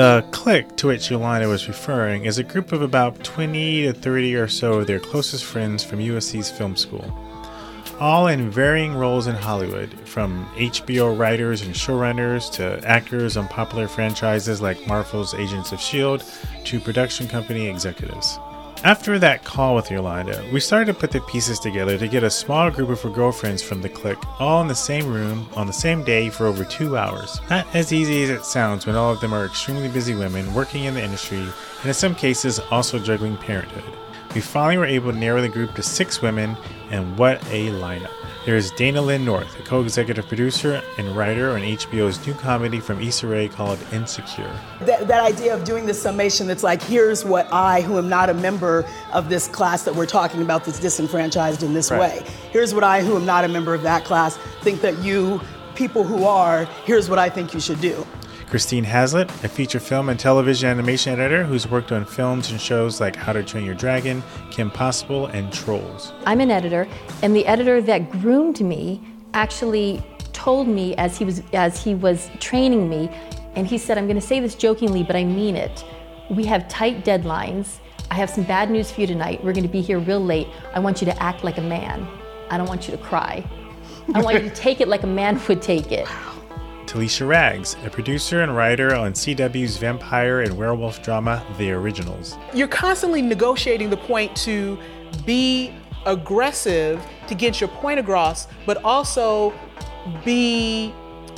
The 0.00 0.24
clique 0.30 0.76
to 0.76 0.86
which 0.86 1.10
Yolanda 1.10 1.46
was 1.46 1.68
referring 1.68 2.24
is 2.24 2.38
a 2.38 2.42
group 2.42 2.72
of 2.72 2.80
about 2.80 3.22
20 3.22 3.82
to 3.82 3.92
30 3.92 4.34
or 4.34 4.48
so 4.48 4.78
of 4.78 4.86
their 4.86 4.98
closest 4.98 5.44
friends 5.44 5.84
from 5.84 5.98
USC's 5.98 6.50
film 6.50 6.74
school. 6.74 7.04
All 8.00 8.26
in 8.26 8.50
varying 8.50 8.94
roles 8.94 9.26
in 9.26 9.34
Hollywood, 9.34 9.92
from 10.08 10.46
HBO 10.56 11.18
writers 11.18 11.60
and 11.60 11.74
showrunners 11.74 12.50
to 12.52 12.80
actors 12.88 13.36
on 13.36 13.46
popular 13.48 13.86
franchises 13.86 14.62
like 14.62 14.86
Marvel's 14.86 15.34
Agents 15.34 15.70
of 15.70 15.80
S.H.I.E.L.D. 15.80 16.24
to 16.64 16.80
production 16.80 17.28
company 17.28 17.68
executives. 17.68 18.38
After 18.82 19.18
that 19.18 19.44
call 19.44 19.74
with 19.74 19.90
Yolanda, 19.90 20.42
we 20.50 20.58
started 20.58 20.86
to 20.86 20.98
put 20.98 21.10
the 21.10 21.20
pieces 21.20 21.58
together 21.58 21.98
to 21.98 22.08
get 22.08 22.22
a 22.22 22.30
small 22.30 22.70
group 22.70 22.88
of 22.88 23.02
her 23.02 23.10
girlfriends 23.10 23.62
from 23.62 23.82
the 23.82 23.90
clique 23.90 24.18
all 24.40 24.62
in 24.62 24.68
the 24.68 24.74
same 24.74 25.06
room 25.06 25.46
on 25.54 25.66
the 25.66 25.72
same 25.72 26.02
day 26.02 26.30
for 26.30 26.46
over 26.46 26.64
two 26.64 26.96
hours. 26.96 27.42
Not 27.50 27.66
as 27.74 27.92
easy 27.92 28.22
as 28.22 28.30
it 28.30 28.46
sounds 28.46 28.86
when 28.86 28.96
all 28.96 29.12
of 29.12 29.20
them 29.20 29.34
are 29.34 29.44
extremely 29.44 29.88
busy 29.88 30.14
women 30.14 30.54
working 30.54 30.84
in 30.84 30.94
the 30.94 31.04
industry 31.04 31.40
and 31.40 31.86
in 31.86 31.92
some 31.92 32.14
cases 32.14 32.58
also 32.70 32.98
juggling 32.98 33.36
parenthood. 33.36 33.84
We 34.34 34.40
finally 34.40 34.78
were 34.78 34.86
able 34.86 35.12
to 35.12 35.18
narrow 35.18 35.42
the 35.42 35.48
group 35.50 35.74
to 35.74 35.82
six 35.82 36.22
women, 36.22 36.56
and 36.90 37.18
what 37.18 37.44
a 37.50 37.68
lineup. 37.70 38.19
There 38.46 38.56
is 38.56 38.70
Dana 38.70 39.02
Lynn 39.02 39.26
North, 39.26 39.60
a 39.60 39.62
co 39.62 39.82
executive 39.82 40.26
producer 40.26 40.82
and 40.96 41.14
writer 41.14 41.50
on 41.50 41.60
HBO's 41.60 42.26
new 42.26 42.32
comedy 42.32 42.80
from 42.80 42.98
Issa 42.98 43.26
Rae 43.26 43.48
called 43.48 43.78
Insecure. 43.92 44.50
That, 44.80 45.06
that 45.08 45.22
idea 45.22 45.54
of 45.54 45.64
doing 45.64 45.84
this 45.84 46.00
summation 46.00 46.46
that's 46.46 46.62
like, 46.62 46.82
here's 46.82 47.22
what 47.22 47.52
I, 47.52 47.82
who 47.82 47.98
am 47.98 48.08
not 48.08 48.30
a 48.30 48.34
member 48.34 48.86
of 49.12 49.28
this 49.28 49.46
class 49.46 49.82
that 49.82 49.94
we're 49.94 50.06
talking 50.06 50.40
about 50.40 50.64
that's 50.64 50.80
disenfranchised 50.80 51.62
in 51.62 51.74
this 51.74 51.90
Right. 51.90 52.00
way, 52.00 52.30
here's 52.50 52.72
what 52.72 52.82
I, 52.82 53.02
who 53.02 53.14
am 53.14 53.26
not 53.26 53.44
a 53.44 53.48
member 53.48 53.74
of 53.74 53.82
that 53.82 54.06
class, 54.06 54.38
think 54.62 54.80
that 54.80 54.96
you, 55.00 55.38
people 55.74 56.02
who 56.02 56.24
are, 56.24 56.64
here's 56.86 57.10
what 57.10 57.18
I 57.18 57.28
think 57.28 57.52
you 57.52 57.60
should 57.60 57.82
do. 57.82 58.06
Christine 58.50 58.82
Hazlitt, 58.82 59.30
a 59.44 59.48
feature 59.48 59.78
film 59.78 60.08
and 60.08 60.18
television 60.18 60.68
animation 60.68 61.12
editor 61.12 61.44
who's 61.44 61.70
worked 61.70 61.92
on 61.92 62.04
films 62.04 62.50
and 62.50 62.60
shows 62.60 63.00
like 63.00 63.14
How 63.14 63.32
to 63.32 63.44
Train 63.44 63.64
Your 63.64 63.76
Dragon, 63.76 64.24
Kim 64.50 64.72
Possible, 64.72 65.26
and 65.26 65.52
Trolls. 65.52 66.12
I'm 66.26 66.40
an 66.40 66.50
editor, 66.50 66.88
and 67.22 67.36
the 67.36 67.46
editor 67.46 67.80
that 67.82 68.10
groomed 68.10 68.60
me 68.60 69.00
actually 69.34 70.02
told 70.32 70.66
me 70.66 70.96
as 70.96 71.16
he 71.16 71.24
was 71.24 71.44
as 71.52 71.80
he 71.80 71.94
was 71.94 72.28
training 72.40 72.88
me, 72.88 73.08
and 73.54 73.68
he 73.68 73.78
said, 73.78 73.96
"I'm 73.96 74.06
going 74.06 74.20
to 74.20 74.26
say 74.26 74.40
this 74.40 74.56
jokingly, 74.56 75.04
but 75.04 75.14
I 75.14 75.22
mean 75.22 75.54
it. 75.54 75.84
We 76.28 76.44
have 76.46 76.66
tight 76.66 77.04
deadlines. 77.04 77.78
I 78.10 78.14
have 78.14 78.30
some 78.30 78.42
bad 78.42 78.68
news 78.68 78.90
for 78.90 79.00
you 79.00 79.06
tonight. 79.06 79.44
We're 79.44 79.52
going 79.52 79.62
to 79.62 79.72
be 79.72 79.80
here 79.80 80.00
real 80.00 80.24
late. 80.24 80.48
I 80.74 80.80
want 80.80 81.00
you 81.00 81.04
to 81.04 81.22
act 81.22 81.44
like 81.44 81.58
a 81.58 81.62
man. 81.62 82.04
I 82.50 82.58
don't 82.58 82.66
want 82.66 82.88
you 82.88 82.96
to 82.96 83.00
cry. 83.00 83.48
I 84.12 84.20
want 84.22 84.42
you 84.42 84.50
to 84.50 84.54
take 84.66 84.80
it 84.80 84.88
like 84.88 85.04
a 85.04 85.12
man 85.20 85.40
would 85.46 85.62
take 85.62 85.92
it." 85.92 86.08
Talisha 86.90 87.24
Rags, 87.24 87.76
a 87.84 87.88
producer 87.88 88.40
and 88.40 88.56
writer 88.56 88.96
on 88.96 89.12
CW's 89.12 89.76
vampire 89.76 90.40
and 90.40 90.58
werewolf 90.58 91.00
drama 91.04 91.40
The 91.56 91.70
Originals. 91.70 92.36
You're 92.52 92.66
constantly 92.66 93.22
negotiating 93.22 93.90
the 93.90 93.96
point 93.96 94.34
to 94.38 94.76
be 95.24 95.72
aggressive 96.04 97.00
to 97.28 97.34
get 97.36 97.60
your 97.60 97.68
point 97.68 98.00
across, 98.00 98.48
but 98.66 98.82
also 98.82 99.54
be 100.24 100.92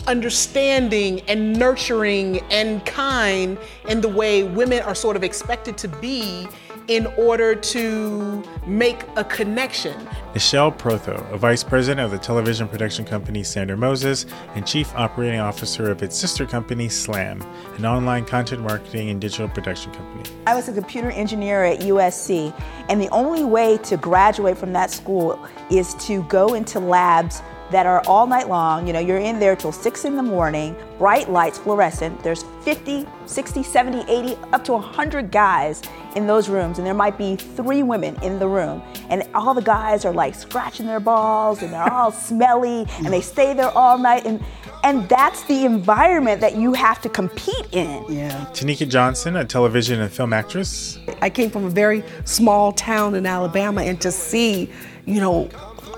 understanding 0.07 1.21
and 1.29 1.53
nurturing 1.59 2.41
and 2.51 2.85
kind 2.87 3.59
in 3.89 4.01
the 4.01 4.09
way 4.09 4.45
women 4.45 4.83
are 4.83 4.95
sort 4.95 5.17
of 5.17 5.23
expected 5.23 5.77
to 5.77 5.89
be 5.89 6.49
in 6.89 7.07
order 7.17 7.55
to 7.55 8.43
make 8.67 9.05
a 9.17 9.25
connection. 9.25 10.09
Michelle 10.35 10.73
Protho, 10.73 11.31
a 11.33 11.37
vice 11.37 11.63
president 11.63 12.05
of 12.05 12.11
the 12.11 12.19
television 12.19 12.67
production 12.67 13.05
company 13.05 13.43
Sander 13.43 13.77
Moses 13.77 14.27
and 14.55 14.67
chief 14.67 14.95
operating 14.95 15.41
officer 15.41 15.91
of 15.91 16.03
its 16.03 16.17
sister 16.17 16.47
company 16.47 16.89
Slam, 16.89 17.43
an 17.77 17.85
online 17.85 18.25
content 18.25 18.63
marketing 18.63 19.11
and 19.11 19.21
digital 19.21 19.49
production 19.49 19.93
company. 19.93 20.25
I 20.47 20.55
was 20.55 20.69
a 20.69 20.73
computer 20.73 21.11
engineer 21.11 21.65
at 21.65 21.81
USC, 21.81 22.53
and 22.89 23.01
the 23.01 23.09
only 23.11 23.45
way 23.45 23.79
to 23.79 23.97
graduate 23.97 24.57
from 24.57 24.73
that 24.73 24.91
school 24.91 25.39
is 25.71 25.95
to 26.07 26.23
go 26.25 26.55
into 26.55 26.81
labs 26.81 27.43
that 27.73 27.87
are 27.87 28.03
all 28.07 28.27
night 28.27 28.49
long. 28.49 28.87
You 28.87 28.93
know, 28.93 29.01
you're 29.01 29.19
in 29.19 29.41
there 29.41 29.57
till 29.57 29.73
6 29.73 30.05
in 30.05 30.17
the 30.17 30.23
morning, 30.23 30.77
bright 30.99 31.31
lights, 31.31 31.59
fluorescent. 31.59 32.23
There's 32.23 32.45
50, 32.63 33.07
60, 33.27 33.63
70, 33.63 34.13
80, 34.13 34.37
up 34.53 34.65
to 34.65 34.73
100 34.73 35.31
guys 35.31 35.83
in 36.15 36.27
those 36.27 36.49
rooms, 36.49 36.79
and 36.79 36.87
there 36.87 36.95
might 36.95 37.17
be 37.19 37.37
three 37.37 37.83
women 37.83 38.17
in 38.23 38.39
the 38.39 38.47
room. 38.47 38.83
And 39.09 39.27
all 39.35 39.55
the 39.55 39.63
guys 39.63 40.05
are 40.05 40.13
like 40.13 40.35
scratching 40.35 40.87
their 40.87 41.01
balls, 41.01 41.63
and 41.63 41.73
they're 41.73 41.93
all 41.93 42.13
smelly, 42.13 42.87
and 42.99 43.07
they 43.07 43.21
stay 43.21 43.55
there 43.55 43.71
all 43.71 43.99
night. 43.99 44.27
And, 44.27 44.43
and 44.85 45.09
that's 45.09 45.43
the 45.45 45.65
environment 45.65 46.41
that 46.41 46.57
you 46.57 46.75
have 46.75 47.01
to 47.03 47.09
compete 47.09 47.67
in. 47.73 48.05
Yeah. 48.13 48.47
Tanika 48.53 48.89
Johnson, 48.89 49.37
a 49.37 49.45
television 49.45 50.01
and 50.01 50.13
film 50.13 50.33
actress. 50.33 50.99
I 51.21 51.31
came 51.31 51.51
from 51.51 51.65
a 51.65 51.71
very 51.71 52.05
small 52.25 52.73
town 52.73 53.15
in 53.15 53.27
Alabama, 53.27 53.83
and 53.83 54.01
to 54.03 54.13
see, 54.13 54.71
you 55.07 55.21
know, 55.21 55.49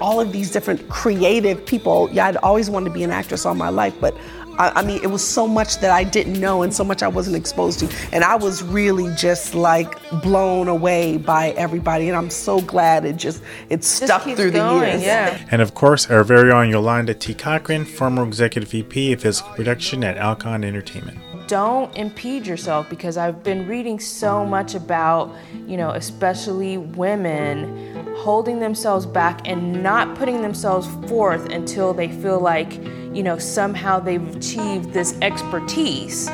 all 0.00 0.20
of 0.20 0.32
these 0.32 0.50
different 0.50 0.88
creative 0.88 1.64
people. 1.64 2.08
Yeah, 2.12 2.26
I'd 2.26 2.36
always 2.38 2.70
wanted 2.70 2.88
to 2.88 2.94
be 2.94 3.02
an 3.04 3.10
actress 3.10 3.46
all 3.46 3.54
my 3.54 3.68
life, 3.68 3.94
but 4.00 4.16
I, 4.58 4.70
I, 4.76 4.84
mean, 4.84 5.02
it 5.02 5.08
was 5.08 5.26
so 5.26 5.46
much 5.46 5.78
that 5.78 5.90
I 5.90 6.04
didn't 6.04 6.38
know 6.38 6.62
and 6.62 6.72
so 6.72 6.84
much 6.84 7.02
I 7.02 7.08
wasn't 7.08 7.36
exposed 7.36 7.80
to. 7.80 7.88
And 8.12 8.22
I 8.22 8.36
was 8.36 8.62
really 8.62 9.12
just 9.16 9.54
like 9.54 9.98
blown 10.22 10.68
away 10.68 11.16
by 11.16 11.50
everybody. 11.50 12.08
And 12.08 12.16
I'm 12.16 12.30
so 12.30 12.60
glad 12.60 13.04
it 13.04 13.16
just, 13.16 13.42
it 13.68 13.84
stuck 13.84 14.22
through 14.22 14.52
going, 14.52 14.52
the 14.52 14.86
years. 14.86 15.02
Yeah. 15.02 15.44
And 15.50 15.60
of 15.60 15.74
course, 15.74 16.08
our 16.10 16.22
very 16.24 16.52
own 16.52 16.70
Yolanda 16.70 17.14
T. 17.14 17.34
Cochran, 17.34 17.84
former 17.84 18.24
executive 18.26 18.70
VP 18.70 19.12
of 19.12 19.22
physical 19.22 19.52
production 19.54 20.04
at 20.04 20.16
Alcon 20.16 20.64
Entertainment 20.64 21.18
don't 21.46 21.94
impede 21.94 22.46
yourself 22.46 22.88
because 22.88 23.16
I've 23.16 23.42
been 23.42 23.66
reading 23.68 24.00
so 24.00 24.46
much 24.46 24.74
about, 24.74 25.34
you 25.66 25.76
know, 25.76 25.90
especially 25.90 26.78
women 26.78 27.93
holding 28.25 28.59
themselves 28.59 29.04
back 29.04 29.47
and 29.47 29.83
not 29.83 30.16
putting 30.16 30.40
themselves 30.40 30.88
forth 31.11 31.45
until 31.52 31.93
they 31.93 32.09
feel 32.09 32.40
like, 32.40 32.73
you 33.12 33.23
know, 33.23 33.37
somehow 33.37 34.00
they've 34.00 34.35
achieved 34.35 34.95
this 34.95 35.14
expertise. 35.21 36.31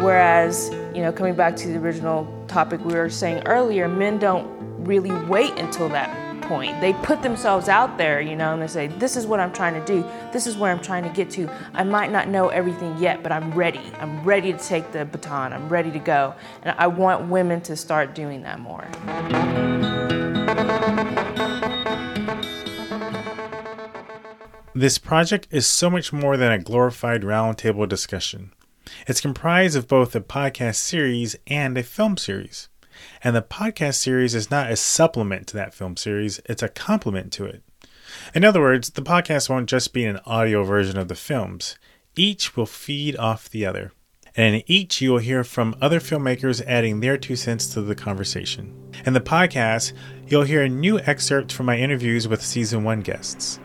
Whereas, 0.00 0.70
you 0.94 1.02
know, 1.02 1.12
coming 1.12 1.34
back 1.34 1.54
to 1.56 1.68
the 1.68 1.76
original 1.76 2.26
topic 2.48 2.82
we 2.82 2.94
were 2.94 3.10
saying 3.10 3.42
earlier, 3.46 3.88
men 3.88 4.18
don't 4.18 4.46
really 4.86 5.12
wait 5.26 5.52
until 5.58 5.90
that 5.90 6.08
point. 6.44 6.80
They 6.80 6.94
put 6.94 7.20
themselves 7.20 7.68
out 7.68 7.98
there, 7.98 8.22
you 8.22 8.36
know, 8.36 8.54
and 8.54 8.62
they 8.62 8.66
say, 8.66 8.86
This 8.86 9.14
is 9.14 9.26
what 9.26 9.38
I'm 9.38 9.52
trying 9.52 9.74
to 9.74 9.84
do. 9.84 10.02
This 10.32 10.46
is 10.46 10.56
where 10.56 10.72
I'm 10.72 10.80
trying 10.80 11.02
to 11.02 11.10
get 11.10 11.28
to. 11.32 11.50
I 11.74 11.84
might 11.84 12.10
not 12.10 12.26
know 12.26 12.48
everything 12.48 12.96
yet, 12.96 13.22
but 13.22 13.32
I'm 13.32 13.52
ready. 13.52 13.82
I'm 14.00 14.24
ready 14.24 14.50
to 14.50 14.58
take 14.58 14.92
the 14.92 15.04
baton. 15.04 15.52
I'm 15.52 15.68
ready 15.68 15.90
to 15.90 15.98
go. 15.98 16.34
And 16.62 16.74
I 16.78 16.86
want 16.86 17.28
women 17.28 17.60
to 17.62 17.76
start 17.76 18.14
doing 18.14 18.42
that 18.44 18.60
more. 18.60 20.13
This 24.76 24.98
project 24.98 25.46
is 25.52 25.68
so 25.68 25.88
much 25.88 26.12
more 26.12 26.36
than 26.36 26.50
a 26.50 26.58
glorified 26.58 27.22
roundtable 27.22 27.88
discussion. 27.88 28.50
It's 29.06 29.20
comprised 29.20 29.76
of 29.76 29.86
both 29.86 30.16
a 30.16 30.20
podcast 30.20 30.74
series 30.74 31.36
and 31.46 31.78
a 31.78 31.84
film 31.84 32.16
series. 32.16 32.68
And 33.22 33.36
the 33.36 33.42
podcast 33.42 33.94
series 33.94 34.34
is 34.34 34.50
not 34.50 34.72
a 34.72 34.76
supplement 34.76 35.46
to 35.48 35.56
that 35.58 35.74
film 35.74 35.96
series, 35.96 36.40
it's 36.46 36.62
a 36.62 36.68
complement 36.68 37.32
to 37.34 37.44
it. 37.44 37.62
In 38.34 38.44
other 38.44 38.60
words, 38.60 38.90
the 38.90 39.02
podcast 39.02 39.48
won't 39.48 39.68
just 39.68 39.92
be 39.92 40.04
an 40.06 40.18
audio 40.26 40.64
version 40.64 40.98
of 40.98 41.06
the 41.06 41.14
films, 41.14 41.78
each 42.16 42.56
will 42.56 42.66
feed 42.66 43.16
off 43.16 43.48
the 43.48 43.64
other. 43.64 43.92
And 44.36 44.56
in 44.56 44.62
each, 44.66 45.00
you 45.00 45.12
will 45.12 45.18
hear 45.18 45.44
from 45.44 45.76
other 45.80 46.00
filmmakers 46.00 46.66
adding 46.66 46.98
their 46.98 47.16
two 47.16 47.36
cents 47.36 47.72
to 47.74 47.80
the 47.80 47.94
conversation. 47.94 48.74
In 49.06 49.12
the 49.12 49.20
podcast, 49.20 49.92
you'll 50.26 50.42
hear 50.42 50.66
new 50.66 50.98
excerpt 50.98 51.52
from 51.52 51.66
my 51.66 51.78
interviews 51.78 52.26
with 52.26 52.42
season 52.42 52.82
one 52.82 53.02
guests. 53.02 53.60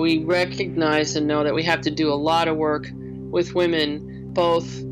We 0.00 0.24
recognize 0.24 1.16
and 1.16 1.26
know 1.26 1.44
that 1.44 1.54
we 1.54 1.62
have 1.64 1.80
to 1.82 1.90
do 1.90 2.12
a 2.12 2.14
lot 2.14 2.48
of 2.48 2.56
work 2.56 2.88
with 3.30 3.54
women, 3.54 4.32
both 4.32 4.82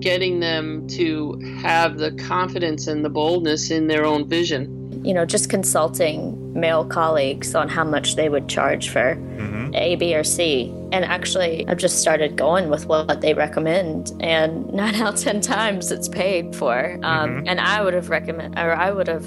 getting 0.00 0.40
them 0.40 0.86
to 0.88 1.38
have 1.60 1.98
the 1.98 2.12
confidence 2.12 2.86
and 2.86 3.04
the 3.04 3.10
boldness 3.10 3.70
in 3.70 3.86
their 3.86 4.04
own 4.04 4.28
vision. 4.28 5.04
You 5.04 5.14
know, 5.14 5.24
just 5.24 5.48
consulting 5.50 6.46
male 6.58 6.84
colleagues 6.84 7.54
on 7.54 7.68
how 7.68 7.84
much 7.84 8.16
they 8.16 8.28
would 8.28 8.48
charge 8.48 8.88
for 8.88 9.14
mm-hmm. 9.14 9.74
A, 9.74 9.96
B, 9.96 10.14
or 10.14 10.24
C. 10.24 10.72
And 10.92 11.04
actually, 11.04 11.66
I've 11.68 11.78
just 11.78 12.00
started 12.00 12.36
going 12.36 12.68
with 12.68 12.86
what 12.86 13.20
they 13.20 13.34
recommend, 13.34 14.12
and 14.20 14.72
nine 14.72 14.94
out 15.02 15.14
of 15.14 15.20
10 15.20 15.40
times 15.40 15.92
it's 15.92 16.08
paid 16.08 16.56
for. 16.56 16.98
Um, 17.02 17.30
mm-hmm. 17.30 17.48
And 17.48 17.60
I 17.60 17.82
would 17.82 17.94
have 17.94 18.10
recommend, 18.10 18.58
or 18.58 18.74
I 18.74 18.90
would 18.90 19.08
have, 19.08 19.26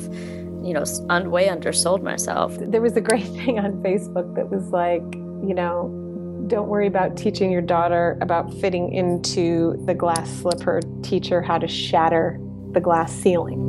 you 0.63 0.73
know, 0.73 0.83
un- 1.09 1.31
way 1.31 1.47
undersold 1.47 2.03
myself. 2.03 2.55
There 2.59 2.81
was 2.81 2.95
a 2.97 3.01
great 3.01 3.27
thing 3.39 3.59
on 3.59 3.81
Facebook 3.83 4.35
that 4.35 4.49
was 4.49 4.67
like, 4.69 5.03
you 5.47 5.53
know, 5.53 5.95
don't 6.47 6.67
worry 6.67 6.87
about 6.87 7.15
teaching 7.15 7.51
your 7.51 7.61
daughter 7.61 8.17
about 8.21 8.53
fitting 8.55 8.93
into 8.93 9.81
the 9.85 9.93
glass 9.93 10.29
slipper. 10.41 10.81
Teach 11.03 11.27
her 11.29 11.41
how 11.41 11.57
to 11.59 11.67
shatter 11.67 12.39
the 12.71 12.81
glass 12.81 13.13
ceiling. 13.13 13.59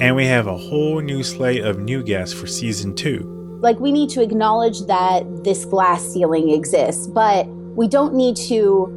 And 0.00 0.14
we 0.14 0.26
have 0.26 0.46
a 0.46 0.56
whole 0.56 1.00
new 1.00 1.22
slate 1.22 1.64
of 1.64 1.80
new 1.80 2.02
guests 2.02 2.32
for 2.38 2.46
season 2.46 2.94
two. 2.94 3.58
Like, 3.60 3.80
we 3.80 3.90
need 3.90 4.10
to 4.10 4.22
acknowledge 4.22 4.82
that 4.82 5.24
this 5.42 5.64
glass 5.64 6.06
ceiling 6.06 6.50
exists, 6.50 7.06
but 7.06 7.48
we 7.48 7.88
don't 7.88 8.14
need 8.14 8.36
to 8.36 8.95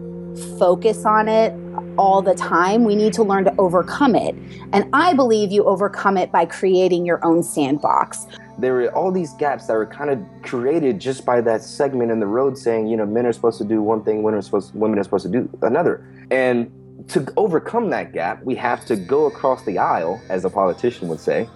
focus 0.58 1.06
on 1.06 1.28
it 1.28 1.54
all 1.98 2.22
the 2.22 2.36
time. 2.36 2.84
We 2.84 2.96
need 2.96 3.14
to 3.14 3.24
learn 3.24 3.44
to 3.46 3.54
overcome 3.58 4.16
it. 4.16 4.36
And 4.72 4.90
I 4.94 5.14
believe 5.14 5.52
you 5.52 5.66
overcome 5.66 6.18
it 6.18 6.32
by 6.32 6.46
creating 6.46 7.06
your 7.06 7.24
own 7.26 7.44
sandbox. 7.44 8.26
There 8.58 8.74
were 8.74 8.88
all 8.96 9.12
these 9.12 9.34
gaps 9.34 9.68
that 9.68 9.74
were 9.74 9.86
kind 9.86 10.10
of 10.10 10.20
created 10.44 11.00
just 11.00 11.26
by 11.26 11.42
that 11.42 11.62
segment 11.64 12.12
in 12.12 12.20
the 12.20 12.28
road 12.28 12.58
saying, 12.58 12.88
you 12.88 12.98
know, 12.98 13.06
men 13.06 13.26
are 13.26 13.34
supposed 13.34 13.58
to 13.60 13.66
do 13.66 13.82
one 13.82 14.04
thing, 14.04 14.24
women 14.24 14.40
are 14.40 14.42
supposed, 14.42 14.76
women 14.76 15.00
are 15.00 15.04
supposed 15.04 15.26
to 15.26 15.32
do 15.32 15.50
another. 15.62 16.06
And 16.32 16.72
to 17.10 17.32
overcome 17.38 17.90
that 17.92 18.14
gap, 18.14 18.44
we 18.44 18.56
have 18.56 18.86
to 18.86 18.96
go 18.96 19.26
across 19.26 19.64
the 19.64 19.78
aisle, 19.78 20.22
as 20.30 20.46
a 20.46 20.50
politician 20.50 21.08
would 21.08 21.20
say, 21.20 21.50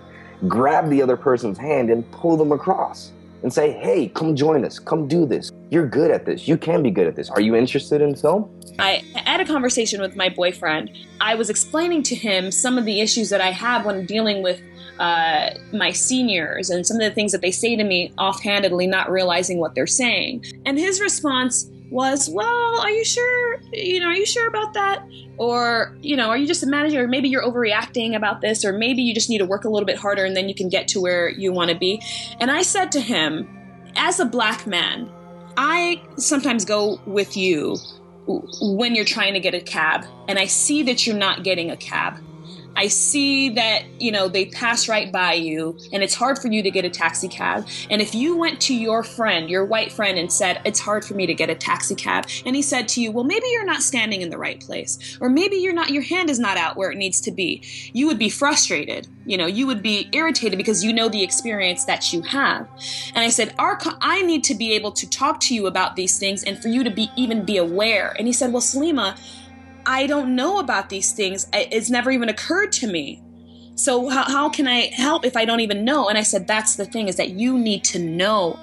grab 0.48 0.90
the 0.90 1.02
other 1.02 1.18
person's 1.18 1.58
hand 1.58 1.90
and 1.90 2.10
pull 2.12 2.38
them 2.38 2.52
across 2.52 3.12
and 3.44 3.52
say, 3.52 3.72
hey, 3.72 4.08
come 4.08 4.36
join 4.36 4.64
us, 4.66 4.80
come 4.80 5.08
do 5.08 5.26
this. 5.26 5.52
You're 5.70 5.88
good 5.88 6.12
at 6.12 6.26
this. 6.26 6.48
You 6.48 6.58
can 6.58 6.82
be 6.82 6.92
good 6.92 7.08
at 7.08 7.16
this. 7.16 7.30
Are 7.30 7.42
you 7.42 7.56
interested 7.56 8.02
in 8.02 8.16
film? 8.16 8.50
I 8.80 9.04
had 9.16 9.40
a 9.40 9.46
conversation 9.46 10.02
with 10.02 10.16
my 10.16 10.30
boyfriend. 10.30 10.92
I 11.22 11.36
was 11.36 11.50
explaining 11.50 12.04
to 12.04 12.16
him 12.16 12.52
some 12.52 12.78
of 12.78 12.86
the 12.86 13.02
issues 13.02 13.30
that 13.30 13.42
I 13.42 13.52
have 13.52 13.86
when 13.86 14.06
dealing 14.06 14.42
with 14.44 14.62
uh, 15.00 15.50
my 15.72 15.92
seniors 15.92 16.70
and 16.70 16.86
some 16.86 16.98
of 16.98 17.04
the 17.04 17.12
things 17.12 17.32
that 17.32 17.42
they 17.42 17.52
say 17.52 17.76
to 17.76 17.84
me 17.84 18.14
offhandedly, 18.18 18.88
not 18.88 19.10
realizing 19.10 19.58
what 19.58 19.76
they're 19.76 19.88
saying. 19.88 20.46
And 20.66 20.78
his 20.78 21.02
response 21.02 21.70
was, 21.90 22.30
"Well, 22.30 22.80
are 22.80 22.90
you 22.90 23.06
sure? 23.06 23.62
You 23.72 24.00
know, 24.00 24.08
are 24.08 24.14
you 24.14 24.26
sure 24.26 24.48
about 24.48 24.74
that? 24.74 25.04
Or 25.38 25.96
you 26.02 26.16
know, 26.16 26.30
are 26.30 26.38
you 26.38 26.48
just 26.48 26.64
a 26.64 26.68
manager? 26.68 27.04
Or 27.04 27.08
maybe 27.08 27.30
you're 27.30 27.44
overreacting 27.44 28.16
about 28.16 28.42
this, 28.42 28.64
or 28.64 28.74
maybe 28.74 29.02
you 29.02 29.14
just 29.14 29.30
need 29.30 29.40
to 29.40 29.46
work 29.46 29.66
a 29.66 29.70
little 29.70 29.86
bit 29.86 29.98
harder, 29.98 30.26
and 30.26 30.36
then 30.36 30.48
you 30.48 30.56
can 30.56 30.70
get 30.70 30.88
to 30.90 31.02
where 31.02 31.30
you 31.30 31.52
want 31.52 31.70
to 31.70 31.78
be." 31.78 32.02
And 32.40 32.52
I 32.52 32.62
said 32.62 32.92
to 32.94 33.02
him, 33.02 33.48
as 33.96 34.20
a 34.20 34.26
black 34.26 34.66
man, 34.66 35.10
I 35.58 36.02
sometimes 36.18 36.66
go 36.66 37.00
with 37.06 37.38
you 37.38 37.78
when 38.26 38.96
you're 38.96 39.06
trying 39.06 39.34
to 39.34 39.40
get 39.40 39.54
a 39.54 39.62
cab, 39.62 40.06
and 40.28 40.40
I 40.40 40.46
see 40.46 40.84
that 40.84 41.06
you're 41.06 41.16
not 41.16 41.44
getting 41.44 41.72
a 41.72 41.78
cab. 41.78 42.20
I 42.76 42.88
see 42.88 43.50
that, 43.50 43.84
you 44.00 44.12
know, 44.12 44.28
they 44.28 44.46
pass 44.46 44.88
right 44.88 45.12
by 45.12 45.34
you 45.34 45.78
and 45.92 46.02
it's 46.04 46.16
hard 46.16 46.40
for 46.40 46.48
you 46.48 46.64
to 46.64 46.72
get 46.72 46.86
a 46.86 46.90
taxi 46.90 47.28
cab. 47.28 47.68
And 47.90 48.02
if 48.02 48.16
you 48.16 48.38
went 48.38 48.60
to 48.62 48.76
your 48.76 49.04
friend, 49.04 49.50
your 49.50 49.66
white 49.66 49.92
friend, 49.92 50.18
and 50.18 50.32
said, 50.32 50.62
It's 50.66 50.80
hard 50.80 51.06
for 51.06 51.14
me 51.14 51.26
to 51.26 51.34
get 51.34 51.50
a 51.50 51.56
taxi 51.56 51.96
cab, 51.96 52.28
and 52.46 52.56
he 52.56 52.62
said 52.62 52.88
to 52.90 53.02
you, 53.02 53.12
Well, 53.12 53.24
maybe 53.24 53.48
you're 53.52 53.66
not 53.66 53.82
standing 53.82 54.22
in 54.22 54.30
the 54.30 54.38
right 54.38 54.60
place, 54.60 55.18
or 55.22 55.30
maybe 55.30 55.58
you're 55.58 55.74
not, 55.74 55.92
your 55.92 56.04
hand 56.04 56.30
is 56.30 56.40
not 56.40 56.58
out 56.58 56.76
where 56.76 56.92
it 56.92 56.98
needs 56.98 57.22
to 57.22 57.32
be, 57.32 57.62
you 57.94 58.08
would 58.08 58.20
be 58.20 58.30
frustrated. 58.30 59.08
You 59.26 59.38
know, 59.38 59.46
you 59.46 59.68
would 59.68 59.82
be 59.82 60.10
irritated 60.12 60.58
because 60.58 60.84
you 60.84 60.92
know 60.92 61.08
the 61.08 61.24
experience 61.24 61.86
that 61.86 62.12
you 62.12 62.22
have. 62.24 62.68
And 63.16 63.20
I 63.20 63.30
said, 63.30 63.54
Our, 63.58 63.80
I 64.02 64.22
need 64.22 64.44
to 64.46 64.56
be 64.56 64.74
able 64.74 64.92
to 64.94 65.10
talk 65.10 65.40
to 65.42 65.56
you 65.56 65.68
about 65.68 65.96
these 65.96 66.20
things 66.20 66.44
and 66.44 66.62
for 66.62 66.68
you 66.68 66.84
to 66.84 66.90
be 66.90 67.10
even 67.16 67.46
be 67.46 67.58
aware. 67.58 68.16
And 68.18 68.28
he 68.28 68.34
said, 68.34 68.52
Well, 68.52 68.62
Salima, 68.62 69.18
I 69.86 70.08
don't 70.08 70.36
know 70.36 70.60
about 70.60 70.90
these 70.90 71.12
things. 71.12 71.48
It's 71.54 71.90
never 71.90 72.12
even 72.12 72.30
occurred 72.30 72.72
to 72.74 72.88
me. 72.88 73.22
So 73.76 74.08
how, 74.10 74.24
how 74.24 74.50
can 74.50 74.68
I 74.68 74.92
help 74.94 75.26
if 75.26 75.36
I 75.36 75.46
don't 75.46 75.60
even 75.60 75.84
know? 75.84 76.08
And 76.08 76.18
I 76.18 76.24
said, 76.24 76.48
that's 76.48 76.76
the 76.76 76.86
thing 76.86 77.08
is 77.08 77.16
that 77.16 77.32
you 77.32 77.58
need 77.58 77.84
to 77.86 78.00
know. 78.00 78.60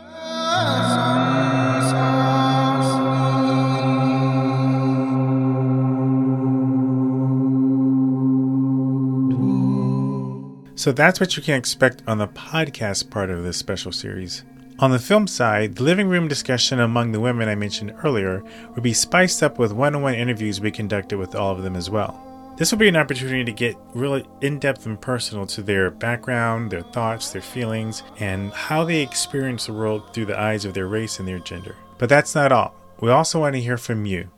So 10.76 10.92
that's 10.92 11.20
what 11.20 11.36
you 11.36 11.42
can 11.42 11.56
expect 11.56 12.02
on 12.06 12.16
the 12.18 12.28
podcast 12.28 13.10
part 13.10 13.28
of 13.28 13.42
this 13.42 13.58
special 13.58 13.92
series. 13.92 14.44
On 14.80 14.90
the 14.90 14.98
film 14.98 15.26
side, 15.26 15.74
the 15.74 15.82
living 15.82 16.08
room 16.08 16.26
discussion 16.26 16.80
among 16.80 17.12
the 17.12 17.20
women 17.20 17.50
I 17.50 17.54
mentioned 17.54 17.92
earlier 18.02 18.42
would 18.72 18.82
be 18.82 18.94
spiced 18.94 19.42
up 19.42 19.58
with 19.58 19.72
one 19.72 19.94
on 19.94 20.00
one 20.00 20.14
interviews 20.14 20.58
we 20.58 20.70
conducted 20.70 21.18
with 21.18 21.34
all 21.34 21.52
of 21.52 21.62
them 21.62 21.76
as 21.76 21.90
well. 21.90 22.18
This 22.56 22.72
will 22.72 22.78
be 22.78 22.88
an 22.88 22.96
opportunity 22.96 23.44
to 23.44 23.52
get 23.52 23.76
really 23.92 24.26
in 24.40 24.58
depth 24.58 24.86
and 24.86 24.98
personal 24.98 25.46
to 25.48 25.60
their 25.60 25.90
background, 25.90 26.70
their 26.70 26.80
thoughts, 26.80 27.30
their 27.30 27.42
feelings, 27.42 28.02
and 28.20 28.52
how 28.52 28.82
they 28.84 29.02
experience 29.02 29.66
the 29.66 29.74
world 29.74 30.14
through 30.14 30.24
the 30.24 30.40
eyes 30.40 30.64
of 30.64 30.72
their 30.72 30.88
race 30.88 31.18
and 31.18 31.28
their 31.28 31.40
gender. 31.40 31.76
But 31.98 32.08
that's 32.08 32.34
not 32.34 32.50
all. 32.50 32.74
We 33.02 33.10
also 33.10 33.40
want 33.40 33.56
to 33.56 33.60
hear 33.60 33.76
from 33.76 34.06
you. 34.06 34.30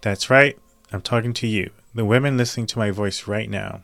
That's 0.00 0.30
right, 0.30 0.58
I'm 0.94 1.02
talking 1.02 1.34
to 1.34 1.46
you, 1.46 1.68
the 1.94 2.06
women 2.06 2.38
listening 2.38 2.68
to 2.68 2.78
my 2.78 2.90
voice 2.90 3.26
right 3.26 3.50
now. 3.50 3.82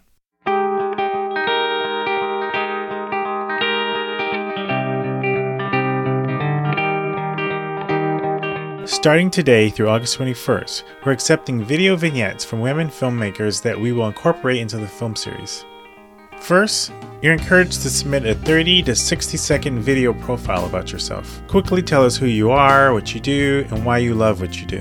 Starting 8.90 9.30
today 9.30 9.70
through 9.70 9.88
August 9.88 10.18
21st, 10.18 10.82
we're 11.06 11.12
accepting 11.12 11.64
video 11.64 11.94
vignettes 11.94 12.44
from 12.44 12.60
women 12.60 12.88
filmmakers 12.88 13.62
that 13.62 13.80
we 13.80 13.92
will 13.92 14.08
incorporate 14.08 14.58
into 14.58 14.78
the 14.78 14.86
film 14.86 15.14
series. 15.14 15.64
First, 16.40 16.92
you're 17.22 17.32
encouraged 17.32 17.82
to 17.82 17.88
submit 17.88 18.26
a 18.26 18.34
30 18.34 18.82
to 18.82 18.96
60 18.96 19.36
second 19.36 19.80
video 19.80 20.12
profile 20.12 20.66
about 20.66 20.90
yourself. 20.90 21.40
Quickly 21.46 21.82
tell 21.82 22.04
us 22.04 22.16
who 22.16 22.26
you 22.26 22.50
are, 22.50 22.92
what 22.92 23.14
you 23.14 23.20
do, 23.20 23.64
and 23.70 23.86
why 23.86 23.98
you 23.98 24.12
love 24.12 24.40
what 24.40 24.60
you 24.60 24.66
do. 24.66 24.80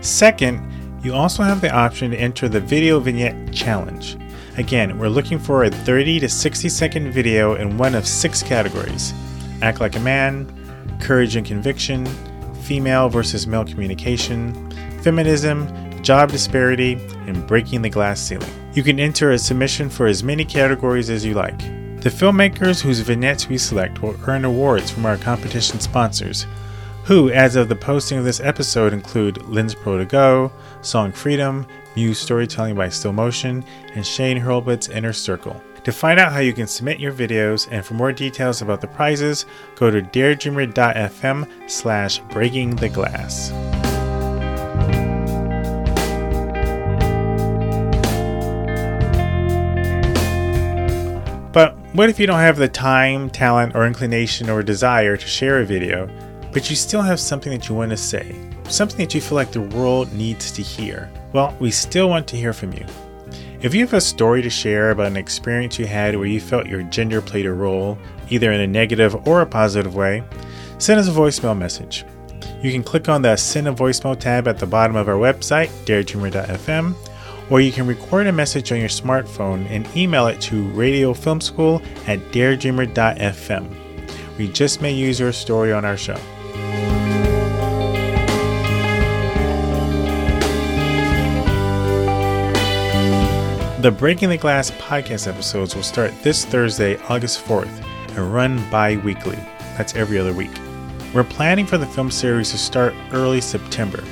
Second, 0.00 0.60
you 1.04 1.14
also 1.14 1.44
have 1.44 1.60
the 1.60 1.70
option 1.70 2.10
to 2.10 2.16
enter 2.18 2.48
the 2.48 2.60
Video 2.60 2.98
Vignette 2.98 3.54
Challenge. 3.54 4.16
Again, 4.58 4.98
we're 4.98 5.08
looking 5.08 5.38
for 5.38 5.62
a 5.62 5.70
30 5.70 6.18
to 6.18 6.28
60 6.28 6.68
second 6.68 7.12
video 7.12 7.54
in 7.54 7.78
one 7.78 7.94
of 7.94 8.08
six 8.08 8.42
categories 8.42 9.14
Act 9.62 9.80
Like 9.80 9.94
a 9.94 10.00
Man, 10.00 10.52
Courage 11.00 11.36
and 11.36 11.46
Conviction, 11.46 12.06
female 12.66 13.08
versus 13.08 13.46
male 13.46 13.64
communication, 13.64 14.70
feminism, 15.02 15.68
job 16.02 16.30
disparity, 16.30 16.94
and 17.26 17.46
breaking 17.46 17.82
the 17.82 17.88
glass 17.88 18.20
ceiling. 18.20 18.50
You 18.74 18.82
can 18.82 18.98
enter 18.98 19.30
a 19.30 19.38
submission 19.38 19.88
for 19.88 20.06
as 20.06 20.24
many 20.24 20.44
categories 20.44 21.08
as 21.08 21.24
you 21.24 21.34
like. 21.34 21.58
The 22.02 22.10
filmmakers 22.10 22.80
whose 22.80 23.00
vignettes 23.00 23.48
we 23.48 23.56
select 23.56 24.02
will 24.02 24.16
earn 24.26 24.44
awards 24.44 24.90
from 24.90 25.06
our 25.06 25.16
competition 25.16 25.80
sponsors, 25.80 26.46
who, 27.04 27.30
as 27.30 27.54
of 27.54 27.68
the 27.68 27.76
posting 27.76 28.18
of 28.18 28.24
this 28.24 28.40
episode, 28.40 28.92
include 28.92 29.46
Lens 29.46 29.74
Pro 29.74 29.98
to 29.98 30.04
Go, 30.04 30.50
Song 30.82 31.12
Freedom, 31.12 31.66
Muse 31.94 32.18
Storytelling 32.18 32.74
by 32.74 32.88
Still 32.88 33.12
Motion, 33.12 33.64
and 33.94 34.04
Shane 34.04 34.38
Hurlbut's 34.38 34.88
Inner 34.88 35.12
Circle. 35.12 35.60
To 35.86 35.92
find 35.92 36.18
out 36.18 36.32
how 36.32 36.40
you 36.40 36.52
can 36.52 36.66
submit 36.66 36.98
your 36.98 37.12
videos 37.12 37.68
and 37.70 37.86
for 37.86 37.94
more 37.94 38.10
details 38.10 38.60
about 38.60 38.80
the 38.80 38.88
prizes, 38.88 39.46
go 39.76 39.88
to 39.88 40.02
daredreamer.fm 40.02 41.70
slash 41.70 42.18
breaking 42.18 42.74
the 42.74 42.88
glass. 42.88 43.52
But 51.52 51.76
what 51.92 52.08
if 52.08 52.18
you 52.18 52.26
don't 52.26 52.40
have 52.40 52.56
the 52.56 52.66
time, 52.66 53.30
talent, 53.30 53.76
or 53.76 53.86
inclination 53.86 54.50
or 54.50 54.64
desire 54.64 55.16
to 55.16 55.26
share 55.28 55.60
a 55.60 55.64
video, 55.64 56.10
but 56.52 56.68
you 56.68 56.74
still 56.74 57.02
have 57.02 57.20
something 57.20 57.52
that 57.52 57.68
you 57.68 57.76
want 57.76 57.90
to 57.92 57.96
say? 57.96 58.34
Something 58.64 58.98
that 58.98 59.14
you 59.14 59.20
feel 59.20 59.36
like 59.36 59.52
the 59.52 59.60
world 59.60 60.12
needs 60.12 60.50
to 60.50 60.62
hear? 60.62 61.08
Well, 61.32 61.56
we 61.60 61.70
still 61.70 62.08
want 62.08 62.26
to 62.26 62.36
hear 62.36 62.52
from 62.52 62.72
you. 62.72 62.84
If 63.62 63.74
you 63.74 63.80
have 63.80 63.94
a 63.94 64.00
story 64.02 64.42
to 64.42 64.50
share 64.50 64.90
about 64.90 65.06
an 65.06 65.16
experience 65.16 65.78
you 65.78 65.86
had 65.86 66.14
where 66.14 66.26
you 66.26 66.40
felt 66.40 66.66
your 66.66 66.82
gender 66.82 67.22
played 67.22 67.46
a 67.46 67.52
role, 67.52 67.96
either 68.28 68.52
in 68.52 68.60
a 68.60 68.66
negative 68.66 69.26
or 69.26 69.40
a 69.40 69.46
positive 69.46 69.94
way, 69.94 70.22
send 70.78 71.00
us 71.00 71.08
a 71.08 71.12
voicemail 71.12 71.56
message. 71.56 72.04
You 72.62 72.70
can 72.70 72.82
click 72.82 73.08
on 73.08 73.22
the 73.22 73.34
Send 73.36 73.66
a 73.66 73.72
Voicemail 73.72 74.18
tab 74.18 74.46
at 74.46 74.58
the 74.58 74.66
bottom 74.66 74.94
of 74.94 75.08
our 75.08 75.14
website, 75.14 75.68
daredreamer.fm, 75.86 76.94
or 77.50 77.60
you 77.60 77.72
can 77.72 77.86
record 77.86 78.26
a 78.26 78.32
message 78.32 78.72
on 78.72 78.78
your 78.78 78.88
smartphone 78.88 79.66
and 79.70 79.88
email 79.96 80.26
it 80.26 80.40
to 80.42 80.64
radiofilmschool 80.72 81.82
at 82.08 82.18
daredreamer.fm. 82.32 83.74
We 84.36 84.48
just 84.48 84.82
may 84.82 84.92
use 84.92 85.18
your 85.18 85.32
story 85.32 85.72
on 85.72 85.86
our 85.86 85.96
show. 85.96 86.18
The 93.80 93.90
Breaking 93.90 94.30
the 94.30 94.38
Glass 94.38 94.70
podcast 94.70 95.28
episodes 95.28 95.76
will 95.76 95.82
start 95.82 96.10
this 96.22 96.46
Thursday, 96.46 96.96
August 97.10 97.44
4th, 97.44 97.84
and 98.16 98.32
run 98.32 98.58
bi 98.70 98.96
weekly. 98.96 99.36
That's 99.76 99.94
every 99.94 100.18
other 100.18 100.32
week. 100.32 100.50
We're 101.12 101.24
planning 101.24 101.66
for 101.66 101.76
the 101.76 101.84
film 101.84 102.10
series 102.10 102.50
to 102.52 102.58
start 102.58 102.94
early 103.12 103.42
September. 103.42 104.02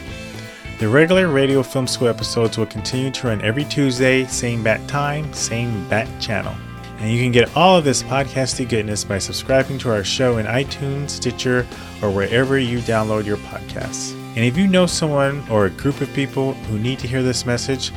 The 0.81 0.89
regular 0.89 1.29
Radio 1.29 1.63
Film 1.63 1.87
School 1.87 2.09
episodes 2.09 2.59
will 2.59 2.67
continue 2.67 3.11
to 3.13 3.29
run 3.29 3.41
every 3.41 3.65
Tuesday, 3.65 4.27
same 4.27 4.63
bat 4.63 4.87
time, 4.87 5.33
same 5.33 5.89
bat 5.89 6.11
channel. 6.21 6.55
And 6.99 7.11
you 7.11 7.19
can 7.19 7.33
get 7.33 7.57
all 7.57 7.79
of 7.79 7.85
this 7.85 8.03
podcasty 8.03 8.69
goodness 8.69 9.03
by 9.03 9.17
subscribing 9.17 9.79
to 9.79 9.91
our 9.91 10.05
show 10.05 10.37
in 10.37 10.45
iTunes, 10.45 11.09
Stitcher, 11.09 11.67
or 12.03 12.11
wherever 12.11 12.59
you 12.59 12.81
download 12.81 13.25
your 13.25 13.39
podcasts. 13.39 14.13
And 14.37 14.45
if 14.45 14.59
you 14.59 14.67
know 14.67 14.85
someone 14.85 15.43
or 15.49 15.65
a 15.65 15.71
group 15.71 16.03
of 16.03 16.13
people 16.13 16.53
who 16.53 16.79
need 16.79 16.99
to 16.99 17.09
hear 17.09 17.23
this 17.23 17.47
message, 17.47 17.93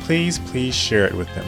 please, 0.00 0.38
please 0.38 0.74
share 0.74 1.06
it 1.06 1.14
with 1.14 1.32
them. 1.34 1.46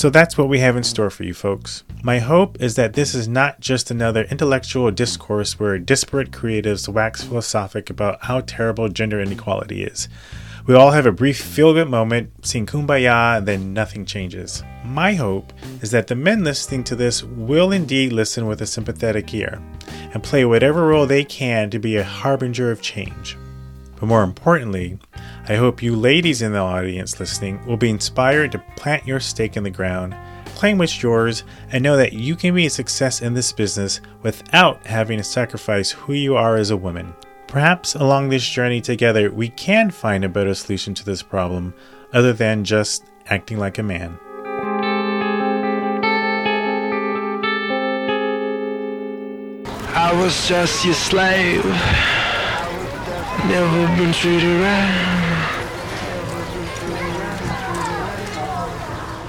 So 0.00 0.08
that's 0.08 0.38
what 0.38 0.48
we 0.48 0.60
have 0.60 0.78
in 0.78 0.82
store 0.82 1.10
for 1.10 1.24
you 1.24 1.34
folks. 1.34 1.84
My 2.02 2.20
hope 2.20 2.58
is 2.58 2.76
that 2.76 2.94
this 2.94 3.14
is 3.14 3.28
not 3.28 3.60
just 3.60 3.90
another 3.90 4.22
intellectual 4.30 4.90
discourse 4.90 5.60
where 5.60 5.78
disparate 5.78 6.30
creatives 6.30 6.88
wax 6.88 7.22
philosophic 7.22 7.90
about 7.90 8.24
how 8.24 8.40
terrible 8.40 8.88
gender 8.88 9.20
inequality 9.20 9.84
is. 9.84 10.08
We 10.66 10.74
all 10.74 10.92
have 10.92 11.04
a 11.04 11.12
brief 11.12 11.38
feel 11.38 11.74
good 11.74 11.90
moment, 11.90 12.46
sing 12.46 12.64
kumbaya, 12.64 13.36
and 13.36 13.46
then 13.46 13.74
nothing 13.74 14.06
changes. 14.06 14.62
My 14.86 15.12
hope 15.12 15.52
is 15.82 15.90
that 15.90 16.06
the 16.06 16.14
men 16.14 16.44
listening 16.44 16.84
to 16.84 16.96
this 16.96 17.22
will 17.22 17.70
indeed 17.70 18.12
listen 18.12 18.46
with 18.46 18.62
a 18.62 18.66
sympathetic 18.66 19.34
ear 19.34 19.60
and 20.12 20.22
play 20.22 20.44
whatever 20.44 20.86
role 20.86 21.06
they 21.06 21.24
can 21.24 21.70
to 21.70 21.78
be 21.78 21.96
a 21.96 22.04
harbinger 22.04 22.70
of 22.70 22.82
change. 22.82 23.36
But 23.96 24.06
more 24.06 24.22
importantly, 24.22 24.98
I 25.48 25.56
hope 25.56 25.82
you 25.82 25.94
ladies 25.94 26.42
in 26.42 26.52
the 26.52 26.58
audience 26.58 27.20
listening 27.20 27.64
will 27.66 27.76
be 27.76 27.90
inspired 27.90 28.52
to 28.52 28.64
plant 28.76 29.06
your 29.06 29.20
stake 29.20 29.56
in 29.56 29.62
the 29.62 29.70
ground, 29.70 30.16
claim 30.54 30.78
what's 30.78 31.02
yours, 31.02 31.44
and 31.70 31.82
know 31.82 31.96
that 31.96 32.14
you 32.14 32.34
can 32.34 32.54
be 32.54 32.66
a 32.66 32.70
success 32.70 33.20
in 33.20 33.34
this 33.34 33.52
business 33.52 34.00
without 34.22 34.86
having 34.86 35.18
to 35.18 35.24
sacrifice 35.24 35.90
who 35.90 36.14
you 36.14 36.34
are 36.36 36.56
as 36.56 36.70
a 36.70 36.76
woman. 36.76 37.14
Perhaps 37.46 37.94
along 37.94 38.28
this 38.28 38.48
journey 38.48 38.80
together, 38.80 39.30
we 39.30 39.48
can 39.48 39.90
find 39.90 40.24
a 40.24 40.28
better 40.28 40.54
solution 40.54 40.94
to 40.94 41.04
this 41.04 41.22
problem 41.22 41.74
other 42.12 42.32
than 42.32 42.64
just 42.64 43.04
acting 43.26 43.58
like 43.58 43.78
a 43.78 43.82
man. 43.82 44.18
I 50.10 50.12
was 50.20 50.48
just 50.48 50.84
your 50.84 50.94
slave. 50.94 51.64
Never 53.46 53.86
been 53.96 54.12
treated 54.12 54.60
right. 54.60 54.90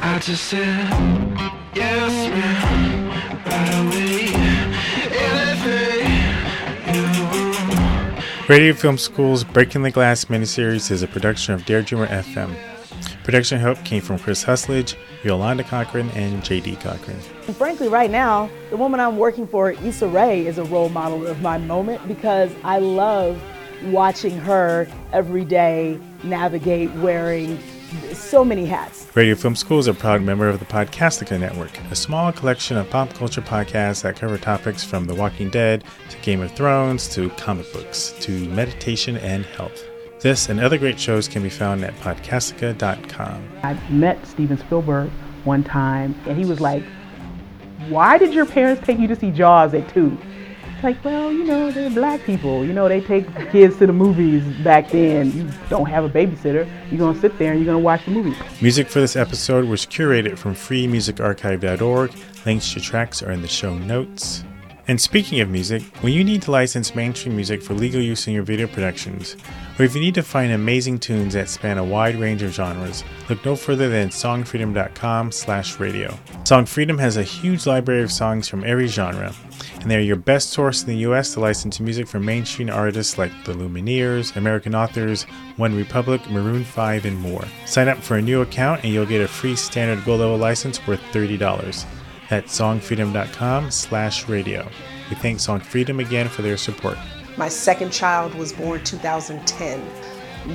I 0.02 0.17
just 0.20 0.46
said, 0.46 0.89
yes, 1.76 2.12
ma'am. 2.32 2.82
Radio 8.50 8.74
Film 8.74 8.98
School's 8.98 9.44
Breaking 9.44 9.84
the 9.84 9.91
Glass 9.91 10.26
miniseries 10.26 10.89
is 10.89 11.04
a 11.04 11.08
production 11.08 11.54
of 11.54 11.62
Daredreamer 11.62 12.08
FM. 12.08 12.81
Production 13.32 13.62
help 13.62 13.82
came 13.86 14.02
from 14.02 14.20
Chris 14.20 14.44
Husledge, 14.44 14.98
Yolanda 15.24 15.63
Cochran, 15.63 16.10
and 16.10 16.41
JD 16.41 16.82
Cochran. 16.82 17.17
And 17.48 17.56
frankly, 17.56 17.88
right 17.88 18.12
now, 18.12 18.50
the 18.72 18.76
woman 18.76 19.00
I'm 19.00 19.15
working 19.15 19.48
for, 19.48 19.72
Issa 19.72 20.10
Rae, 20.10 20.46
is 20.46 20.58
a 20.58 20.65
role 20.65 20.89
model 20.89 21.26
of 21.26 21.41
my 21.41 21.58
moment 21.58 22.06
because 22.10 22.52
I 22.65 22.80
love 22.80 23.41
watching 23.86 24.38
her 24.39 24.86
every 25.13 25.46
day 25.46 25.98
navigate 26.24 26.91
wearing 26.96 27.58
so 28.12 28.44
many 28.44 28.65
hats. 28.65 29.08
Radio 29.15 29.36
Film 29.36 29.56
School 29.56 29.80
is 29.80 29.88
a 29.88 29.94
proud 29.94 30.22
member 30.22 30.50
of 30.50 30.60
the 30.60 30.65
Podcastica 30.65 31.39
Network, 31.39 31.72
a 31.89 31.96
small 31.96 32.34
collection 32.34 32.76
of 32.76 32.89
pop 32.89 33.13
culture 33.13 33.41
podcasts 33.41 34.02
that 34.02 34.17
cover 34.17 34.38
topics 34.38 34.84
from 34.84 35.06
The 35.06 35.15
Walking 35.15 35.50
Dead 35.50 35.86
to 36.10 36.17
Game 36.17 36.41
of 36.41 36.52
Thrones 36.52 37.08
to 37.15 37.30
comic 37.30 37.72
books 37.72 38.13
to 38.20 38.32
meditation 38.50 39.15
and 39.15 39.46
health. 39.46 39.86
This 40.21 40.49
and 40.49 40.60
other 40.60 40.77
great 40.77 40.99
shows 40.99 41.27
can 41.27 41.41
be 41.41 41.49
found 41.49 41.84
at 41.84 41.95
podcastica.com. 41.95 43.49
I 43.63 43.73
met 43.89 44.23
Steven 44.27 44.57
Spielberg 44.57 45.10
one 45.45 45.63
time, 45.63 46.13
and 46.27 46.38
he 46.38 46.45
was 46.45 46.60
like, 46.60 46.84
Why 47.89 48.19
did 48.19 48.31
your 48.31 48.45
parents 48.45 48.86
take 48.86 48.99
you 48.99 49.07
to 49.07 49.15
see 49.15 49.31
Jaws 49.31 49.73
at 49.73 49.89
2? 49.89 50.15
It's 50.81 50.84
like, 50.84 51.03
well, 51.03 51.31
you 51.31 51.43
know, 51.43 51.71
they're 51.71 51.91
black 51.91 52.21
people. 52.23 52.65
You 52.65 52.73
know, 52.73 52.88
they 52.88 53.01
take 53.01 53.27
kids 53.51 53.77
to 53.77 53.88
the 53.88 53.93
movies 53.93 54.43
back 54.63 54.89
then. 54.89 55.31
You 55.31 55.47
don't 55.69 55.88
have 55.88 56.03
a 56.03 56.10
babysitter. 56.10 56.67
You're 56.89 56.97
going 56.99 57.13
to 57.13 57.21
sit 57.21 57.38
there 57.38 57.51
and 57.51 57.60
you're 57.60 57.71
going 57.71 57.77
to 57.77 57.84
watch 57.84 58.05
the 58.05 58.12
movie. 58.12 58.36
Music 58.62 58.88
for 58.88 58.99
this 58.99 59.15
episode 59.15 59.65
was 59.65 59.86
curated 59.86 60.39
from 60.39 60.55
freemusicarchive.org. 60.55 62.13
Links 62.47 62.73
to 62.73 62.79
tracks 62.79 63.21
are 63.21 63.31
in 63.31 63.43
the 63.43 63.47
show 63.47 63.77
notes. 63.77 64.43
And 64.88 65.00
speaking 65.00 65.39
of 65.41 65.50
music, 65.50 65.84
when 66.02 66.12
you 66.12 66.24
need 66.24 66.41
to 66.44 66.52
license 66.52 66.96
mainstream 66.96 67.36
music 67.36 67.62
for 67.62 67.74
legal 67.74 68.02
use 68.02 68.28
in 68.28 68.34
your 68.34 68.44
video 68.44 68.67
productions, 68.67 69.38
or 69.78 69.86
if 69.86 69.94
you 69.94 70.02
need 70.02 70.15
to 70.15 70.24
find 70.24 70.52
amazing 70.52 71.00
tunes 71.00 71.34
that 71.34 71.50
span 71.50 71.78
a 71.78 71.84
wide 71.84 72.15
range 72.15 72.41
of 72.41 72.52
genres, 72.52 73.04
look 73.30 73.44
no 73.46 73.56
further 73.56 73.89
than 73.89 74.10
songfreedom.com/radio. 74.10 76.17
Song 76.44 76.65
Freedom 76.65 76.98
has 76.98 77.15
a 77.15 77.24
huge 77.24 77.67
library 77.67 78.02
of 78.02 78.12
songs 78.12 78.50
from 78.50 78.63
every 78.63 78.88
genre, 78.88 79.34
and 79.80 79.89
they're 79.89 80.02
your 80.02 80.15
best 80.15 80.50
source 80.50 80.82
in 80.82 80.89
the 80.89 81.08
US 81.08 81.34
to 81.34 81.39
license 81.39 81.80
music 81.80 82.08
from 82.08 82.26
mainstream 82.26 82.70
artists 82.70 83.17
like 83.17 83.32
The 83.46 83.54
Lumineers, 83.54 84.36
American 84.36 84.76
Authors, 84.76 85.26
One 85.58 85.76
Republic, 85.76 86.28
Maroon 86.30 86.63
5, 86.63 87.06
and 87.06 87.20
more. 87.20 87.46
Sign 87.65 87.88
up 87.88 88.00
for 88.00 88.17
a 88.17 88.22
new 88.22 88.41
account 88.41 88.84
and 88.84 88.91
you'll 88.91 89.06
get 89.06 89.22
a 89.22 89.28
free 89.28 89.56
standard 89.56 90.04
gold 90.06 90.22
level 90.22 90.38
license 90.38 90.86
worth 90.88 91.02
$30. 91.13 91.86
That's 92.32 92.58
songfreedom.com 92.58 93.72
slash 93.72 94.30
radio. 94.30 94.65
We 95.10 95.17
thank 95.17 95.41
Song 95.41 95.60
Freedom 95.60 96.00
again 96.00 96.30
for 96.30 96.44
their 96.44 96.56
support. 96.56 96.98
My 97.36 97.50
second 97.50 97.91
child 97.91 98.34
was 98.36 98.54
born 98.54 98.82
2010. 98.86 99.82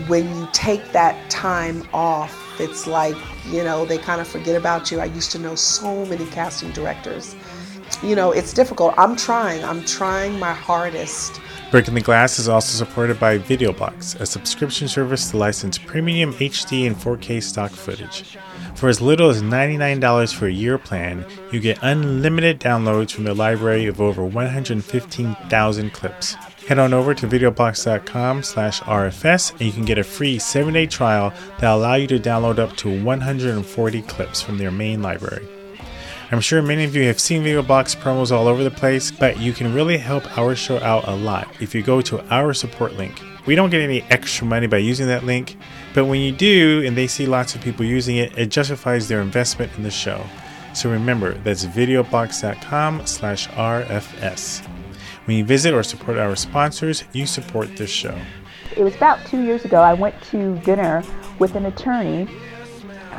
When 0.08 0.26
you 0.34 0.48
take 0.54 0.92
that 0.92 1.28
time 1.28 1.86
off, 1.92 2.34
it's 2.58 2.86
like, 2.86 3.14
you 3.44 3.62
know, 3.62 3.84
they 3.84 3.98
kind 3.98 4.22
of 4.22 4.26
forget 4.26 4.56
about 4.56 4.90
you. 4.90 5.00
I 5.00 5.04
used 5.04 5.32
to 5.32 5.38
know 5.38 5.54
so 5.54 6.06
many 6.06 6.24
casting 6.28 6.70
directors. 6.70 7.36
You 8.02 8.16
know, 8.16 8.32
it's 8.32 8.52
difficult. 8.52 8.94
I'm 8.96 9.16
trying. 9.16 9.64
I'm 9.64 9.84
trying 9.84 10.38
my 10.38 10.52
hardest. 10.52 11.40
Breaking 11.70 11.94
the 11.94 12.00
Glass 12.00 12.38
is 12.38 12.48
also 12.48 12.84
supported 12.84 13.18
by 13.18 13.38
VideoBox, 13.38 14.20
a 14.20 14.26
subscription 14.26 14.86
service 14.86 15.30
to 15.30 15.36
license 15.36 15.78
premium 15.78 16.32
HD 16.34 16.86
and 16.86 16.94
4K 16.94 17.42
stock 17.42 17.72
footage. 17.72 18.38
For 18.76 18.88
as 18.88 19.00
little 19.00 19.30
as 19.30 19.42
$99 19.42 20.34
for 20.34 20.46
a 20.46 20.52
year 20.52 20.78
plan, 20.78 21.24
you 21.50 21.60
get 21.60 21.78
unlimited 21.82 22.60
downloads 22.60 23.10
from 23.10 23.24
their 23.24 23.34
library 23.34 23.86
of 23.86 24.00
over 24.00 24.24
115,000 24.24 25.92
clips. 25.92 26.34
Head 26.68 26.78
on 26.78 26.92
over 26.92 27.14
to 27.14 27.26
videobox.com 27.26 28.42
slash 28.42 28.80
RFS 28.82 29.52
and 29.52 29.62
you 29.62 29.72
can 29.72 29.84
get 29.84 29.98
a 29.98 30.04
free 30.04 30.36
7-day 30.36 30.86
trial 30.86 31.32
that'll 31.58 31.78
allow 31.78 31.94
you 31.94 32.06
to 32.08 32.18
download 32.18 32.58
up 32.58 32.76
to 32.76 33.02
140 33.02 34.02
clips 34.02 34.42
from 34.42 34.58
their 34.58 34.70
main 34.70 35.00
library. 35.00 35.48
I'm 36.32 36.40
sure 36.40 36.60
many 36.60 36.82
of 36.82 36.96
you 36.96 37.04
have 37.04 37.20
seen 37.20 37.44
VideoBox 37.44 37.96
promos 37.98 38.32
all 38.32 38.48
over 38.48 38.64
the 38.64 38.70
place, 38.70 39.12
but 39.12 39.38
you 39.38 39.52
can 39.52 39.72
really 39.72 39.96
help 39.96 40.36
our 40.36 40.56
show 40.56 40.80
out 40.80 41.06
a 41.06 41.14
lot 41.14 41.48
if 41.60 41.72
you 41.72 41.82
go 41.82 42.00
to 42.00 42.20
our 42.34 42.52
support 42.52 42.94
link. 42.94 43.22
We 43.46 43.54
don't 43.54 43.70
get 43.70 43.80
any 43.80 44.02
extra 44.10 44.44
money 44.44 44.66
by 44.66 44.78
using 44.78 45.06
that 45.06 45.24
link, 45.24 45.56
but 45.94 46.06
when 46.06 46.20
you 46.20 46.32
do 46.32 46.82
and 46.84 46.96
they 46.96 47.06
see 47.06 47.26
lots 47.26 47.54
of 47.54 47.60
people 47.60 47.84
using 47.84 48.16
it, 48.16 48.36
it 48.36 48.46
justifies 48.46 49.06
their 49.06 49.20
investment 49.20 49.70
in 49.76 49.84
the 49.84 49.90
show. 49.90 50.20
So 50.74 50.90
remember, 50.90 51.34
that's 51.34 51.64
videobox.com 51.64 53.06
slash 53.06 53.48
RFS. 53.50 54.66
When 55.26 55.36
you 55.36 55.44
visit 55.44 55.74
or 55.74 55.84
support 55.84 56.18
our 56.18 56.34
sponsors, 56.34 57.04
you 57.12 57.24
support 57.24 57.76
this 57.76 57.90
show. 57.90 58.18
It 58.76 58.82
was 58.82 58.96
about 58.96 59.24
two 59.26 59.42
years 59.42 59.64
ago, 59.64 59.80
I 59.80 59.94
went 59.94 60.20
to 60.24 60.58
dinner 60.58 61.04
with 61.38 61.54
an 61.54 61.66
attorney 61.66 62.28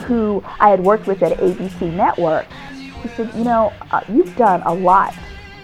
who 0.06 0.44
I 0.60 0.70
had 0.70 0.84
worked 0.84 1.08
with 1.08 1.24
at 1.24 1.38
ABC 1.38 1.94
Network. 1.94 2.46
He 3.08 3.16
said, 3.16 3.34
You 3.36 3.46
know, 3.46 3.72
uh, 3.92 4.02
you've 4.10 4.36
done 4.36 4.62
a 4.64 4.74
lot 4.74 5.14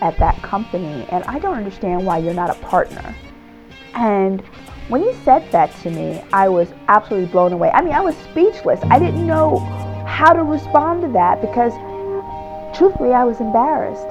at 0.01 0.17
that 0.17 0.41
company, 0.41 1.05
and 1.09 1.23
I 1.25 1.39
don't 1.39 1.57
understand 1.57 2.05
why 2.05 2.19
you're 2.19 2.33
not 2.33 2.49
a 2.49 2.59
partner. 2.61 3.15
And 3.95 4.41
when 4.87 5.03
he 5.03 5.13
said 5.25 5.49
that 5.51 5.75
to 5.81 5.89
me, 5.89 6.23
I 6.31 6.47
was 6.47 6.69
absolutely 6.87 7.29
blown 7.29 7.51
away. 7.51 7.69
I 7.71 7.81
mean, 7.81 7.93
I 7.93 8.01
was 8.01 8.15
speechless. 8.17 8.79
I 8.83 8.97
didn't 8.97 9.27
know 9.27 9.59
how 10.07 10.31
to 10.33 10.43
respond 10.43 11.01
to 11.01 11.09
that 11.09 11.41
because, 11.41 11.73
truthfully, 12.77 13.13
I 13.13 13.25
was 13.25 13.39
embarrassed. 13.41 14.07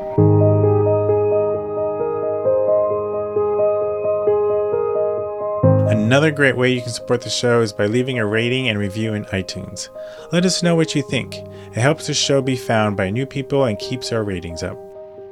Another 6.12 6.30
great 6.30 6.58
way 6.58 6.70
you 6.70 6.82
can 6.82 6.92
support 6.92 7.22
the 7.22 7.30
show 7.30 7.62
is 7.62 7.72
by 7.72 7.86
leaving 7.86 8.18
a 8.18 8.26
rating 8.26 8.68
and 8.68 8.78
review 8.78 9.14
in 9.14 9.24
iTunes. 9.32 9.88
Let 10.30 10.44
us 10.44 10.62
know 10.62 10.76
what 10.76 10.94
you 10.94 11.00
think. 11.00 11.38
It 11.38 11.80
helps 11.80 12.06
the 12.06 12.12
show 12.12 12.42
be 12.42 12.54
found 12.54 12.98
by 12.98 13.08
new 13.08 13.24
people 13.24 13.64
and 13.64 13.78
keeps 13.78 14.12
our 14.12 14.22
ratings 14.22 14.62
up. 14.62 14.76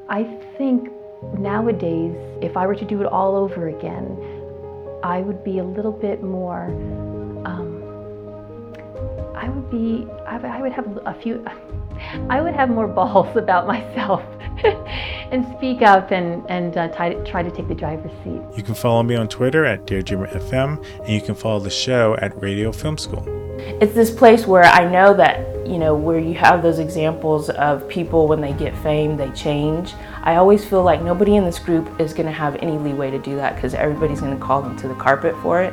I 0.08 0.24
think 0.56 0.88
nowadays, 1.38 2.16
if 2.40 2.56
I 2.56 2.66
were 2.66 2.76
to 2.76 2.84
do 2.86 3.02
it 3.02 3.06
all 3.08 3.36
over 3.36 3.68
again, 3.68 4.16
I 5.02 5.20
would 5.20 5.44
be 5.44 5.58
a 5.58 5.64
little 5.64 5.92
bit 5.92 6.22
more. 6.22 6.64
Um, 7.44 7.82
I 9.36 9.50
would 9.50 9.70
be. 9.70 10.08
I 10.26 10.62
would 10.62 10.72
have 10.72 10.98
a 11.04 11.12
few. 11.20 11.44
I 12.28 12.40
would 12.40 12.54
have 12.54 12.70
more 12.70 12.88
balls 13.00 13.36
about 13.36 13.66
myself 13.66 14.22
and 15.30 15.46
speak 15.56 15.82
up 15.82 16.10
and 16.10 16.48
and 16.50 16.76
uh, 16.76 16.88
try, 16.88 17.14
to, 17.14 17.24
try 17.24 17.42
to 17.42 17.50
take 17.50 17.68
the 17.68 17.74
driver's 17.74 18.12
seat. 18.24 18.40
You 18.56 18.62
can 18.62 18.74
follow 18.74 19.02
me 19.02 19.16
on 19.16 19.28
Twitter 19.28 19.64
at 19.64 19.86
FM, 19.86 20.84
and 21.00 21.08
you 21.08 21.20
can 21.20 21.34
follow 21.34 21.60
the 21.60 21.70
show 21.70 22.16
at 22.20 22.40
Radio 22.40 22.72
Film 22.72 22.98
School. 22.98 23.24
It's 23.80 23.94
this 23.94 24.10
place 24.10 24.46
where 24.46 24.64
I 24.64 24.90
know 24.90 25.14
that 25.14 25.66
you 25.66 25.78
know 25.78 25.94
where 25.94 26.18
you 26.18 26.34
have 26.34 26.62
those 26.62 26.78
examples 26.78 27.50
of 27.50 27.88
people 27.88 28.26
when 28.26 28.40
they 28.40 28.52
get 28.52 28.76
fame 28.78 29.16
they 29.16 29.30
change. 29.30 29.94
I 30.22 30.36
always 30.36 30.64
feel 30.64 30.82
like 30.82 31.02
nobody 31.02 31.36
in 31.36 31.44
this 31.44 31.58
group 31.58 32.00
is 32.00 32.12
going 32.12 32.26
to 32.26 32.32
have 32.32 32.56
any 32.56 32.76
leeway 32.78 33.10
to 33.10 33.18
do 33.18 33.36
that 33.36 33.54
because 33.54 33.74
everybody's 33.74 34.20
going 34.20 34.36
to 34.36 34.44
call 34.44 34.62
them 34.62 34.76
to 34.78 34.88
the 34.88 34.94
carpet 34.94 35.34
for 35.42 35.62
it. 35.62 35.72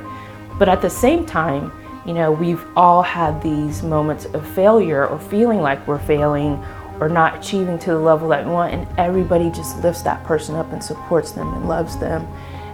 But 0.60 0.70
at 0.70 0.82
the 0.82 0.90
same 0.90 1.26
time, 1.26 1.72
you 2.08 2.14
know, 2.14 2.32
we've 2.32 2.66
all 2.78 3.04
had 3.04 3.42
these 3.44 3.84
moments 3.84 4.26
of 4.26 4.48
failure 4.56 5.06
or 5.06 5.20
feeling 5.20 5.60
like 5.60 5.86
we're 5.86 6.00
failing 6.00 6.54
or 7.02 7.10
not 7.10 7.38
achieving 7.38 7.78
to 7.80 7.92
the 7.92 8.00
level 8.00 8.30
that 8.30 8.46
we 8.46 8.52
want, 8.52 8.74
and 8.74 8.88
everybody 8.98 9.52
just 9.52 9.78
lifts 9.84 10.02
that 10.04 10.24
person 10.24 10.56
up 10.56 10.72
and 10.72 10.84
supports 10.84 11.34
them 11.34 11.54
and 11.54 11.68
loves 11.68 11.98
them 11.98 12.26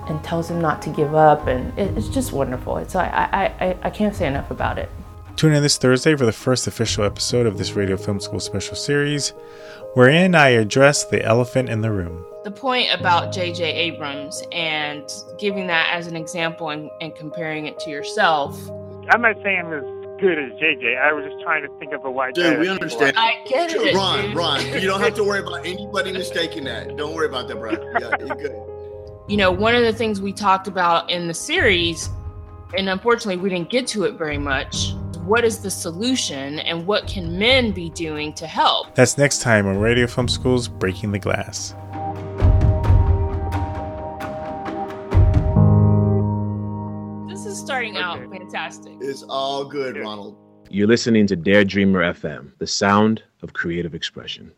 and 0.07 0.23
tells 0.23 0.47
them 0.47 0.61
not 0.61 0.81
to 0.83 0.89
give 0.91 1.15
up, 1.15 1.47
and 1.47 1.77
it's 1.77 2.09
just 2.09 2.31
wonderful. 2.31 2.77
It's 2.77 2.95
I 2.95 3.07
I, 3.07 3.65
I, 3.65 3.77
I 3.83 3.89
can't 3.89 4.15
say 4.15 4.27
enough 4.27 4.51
about 4.51 4.77
it. 4.77 4.89
Tune 5.35 5.53
in 5.53 5.63
this 5.63 5.77
Thursday 5.77 6.15
for 6.15 6.25
the 6.25 6.31
first 6.31 6.67
official 6.67 7.03
episode 7.03 7.47
of 7.47 7.57
this 7.57 7.73
Radio 7.73 7.97
Film 7.97 8.19
School 8.19 8.39
special 8.39 8.75
series, 8.75 9.29
wherein 9.95 10.35
I 10.35 10.49
address 10.49 11.05
the 11.05 11.23
elephant 11.25 11.69
in 11.69 11.81
the 11.81 11.91
room. 11.91 12.23
The 12.43 12.51
point 12.51 12.89
about 12.93 13.33
J.J. 13.33 13.63
Abrams 13.63 14.43
and 14.51 15.09
giving 15.39 15.65
that 15.67 15.89
as 15.91 16.07
an 16.07 16.15
example 16.15 16.69
and, 16.69 16.91
and 17.01 17.15
comparing 17.15 17.65
it 17.65 17.79
to 17.79 17.89
yourself. 17.89 18.59
I'm 19.09 19.21
not 19.21 19.35
saying 19.43 19.59
I'm 19.65 19.73
as 19.73 20.03
good 20.19 20.37
as 20.39 20.51
JJ. 20.53 20.97
I 20.97 21.11
was 21.11 21.25
just 21.25 21.41
trying 21.43 21.63
to 21.63 21.79
think 21.79 21.91
of 21.91 22.05
a 22.05 22.11
white 22.11 22.33
Dude, 22.35 22.59
we 22.59 22.69
understand. 22.69 23.17
I 23.17 23.43
get 23.47 23.71
it. 23.71 23.93
Ron, 23.95 24.27
dude. 24.27 24.35
Ron, 24.35 24.65
you 24.65 24.87
don't 24.87 25.01
have 25.01 25.15
to 25.15 25.23
worry 25.23 25.39
about 25.39 25.65
anybody 25.65 26.11
mistaking 26.11 26.63
that. 26.65 26.95
Don't 26.95 27.13
worry 27.13 27.27
about 27.27 27.47
that, 27.47 27.55
bro. 27.59 27.71
Yeah, 27.99 28.15
you're 28.19 28.35
good. 28.35 28.55
You 29.27 29.37
know, 29.37 29.51
one 29.51 29.75
of 29.75 29.83
the 29.83 29.93
things 29.93 30.21
we 30.21 30.33
talked 30.33 30.67
about 30.67 31.09
in 31.09 31.27
the 31.27 31.33
series, 31.33 32.09
and 32.77 32.89
unfortunately 32.89 33.37
we 33.37 33.49
didn't 33.49 33.69
get 33.69 33.87
to 33.87 34.03
it 34.03 34.13
very 34.13 34.37
much, 34.37 34.93
what 35.25 35.45
is 35.45 35.59
the 35.59 35.71
solution 35.71 36.59
and 36.59 36.85
what 36.85 37.07
can 37.07 37.37
men 37.37 37.71
be 37.71 37.89
doing 37.91 38.33
to 38.33 38.47
help? 38.47 38.95
That's 38.95 39.17
next 39.17 39.41
time 39.41 39.67
on 39.67 39.77
Radio 39.77 40.07
Film 40.07 40.27
School's 40.27 40.67
Breaking 40.67 41.11
the 41.11 41.19
Glass. 41.19 41.73
This 47.63 47.69
is 47.69 47.75
starting 47.75 47.95
out 47.95 48.19
fantastic. 48.29 48.91
It's 48.99 49.23
all 49.23 49.63
good, 49.63 49.95
Ronald. 49.95 50.35
You're 50.69 50.85
listening 50.85 51.25
to 51.27 51.37
Dare 51.37 51.63
Dreamer 51.63 52.13
FM, 52.13 52.51
the 52.57 52.67
sound 52.67 53.23
of 53.41 53.53
creative 53.53 53.95
expression. 53.95 54.51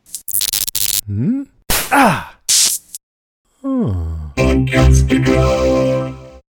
Hmm? 1.06 1.44
Ah! 1.92 2.36
Against 4.38 5.08
the 5.08 5.22
glow. 5.24 5.95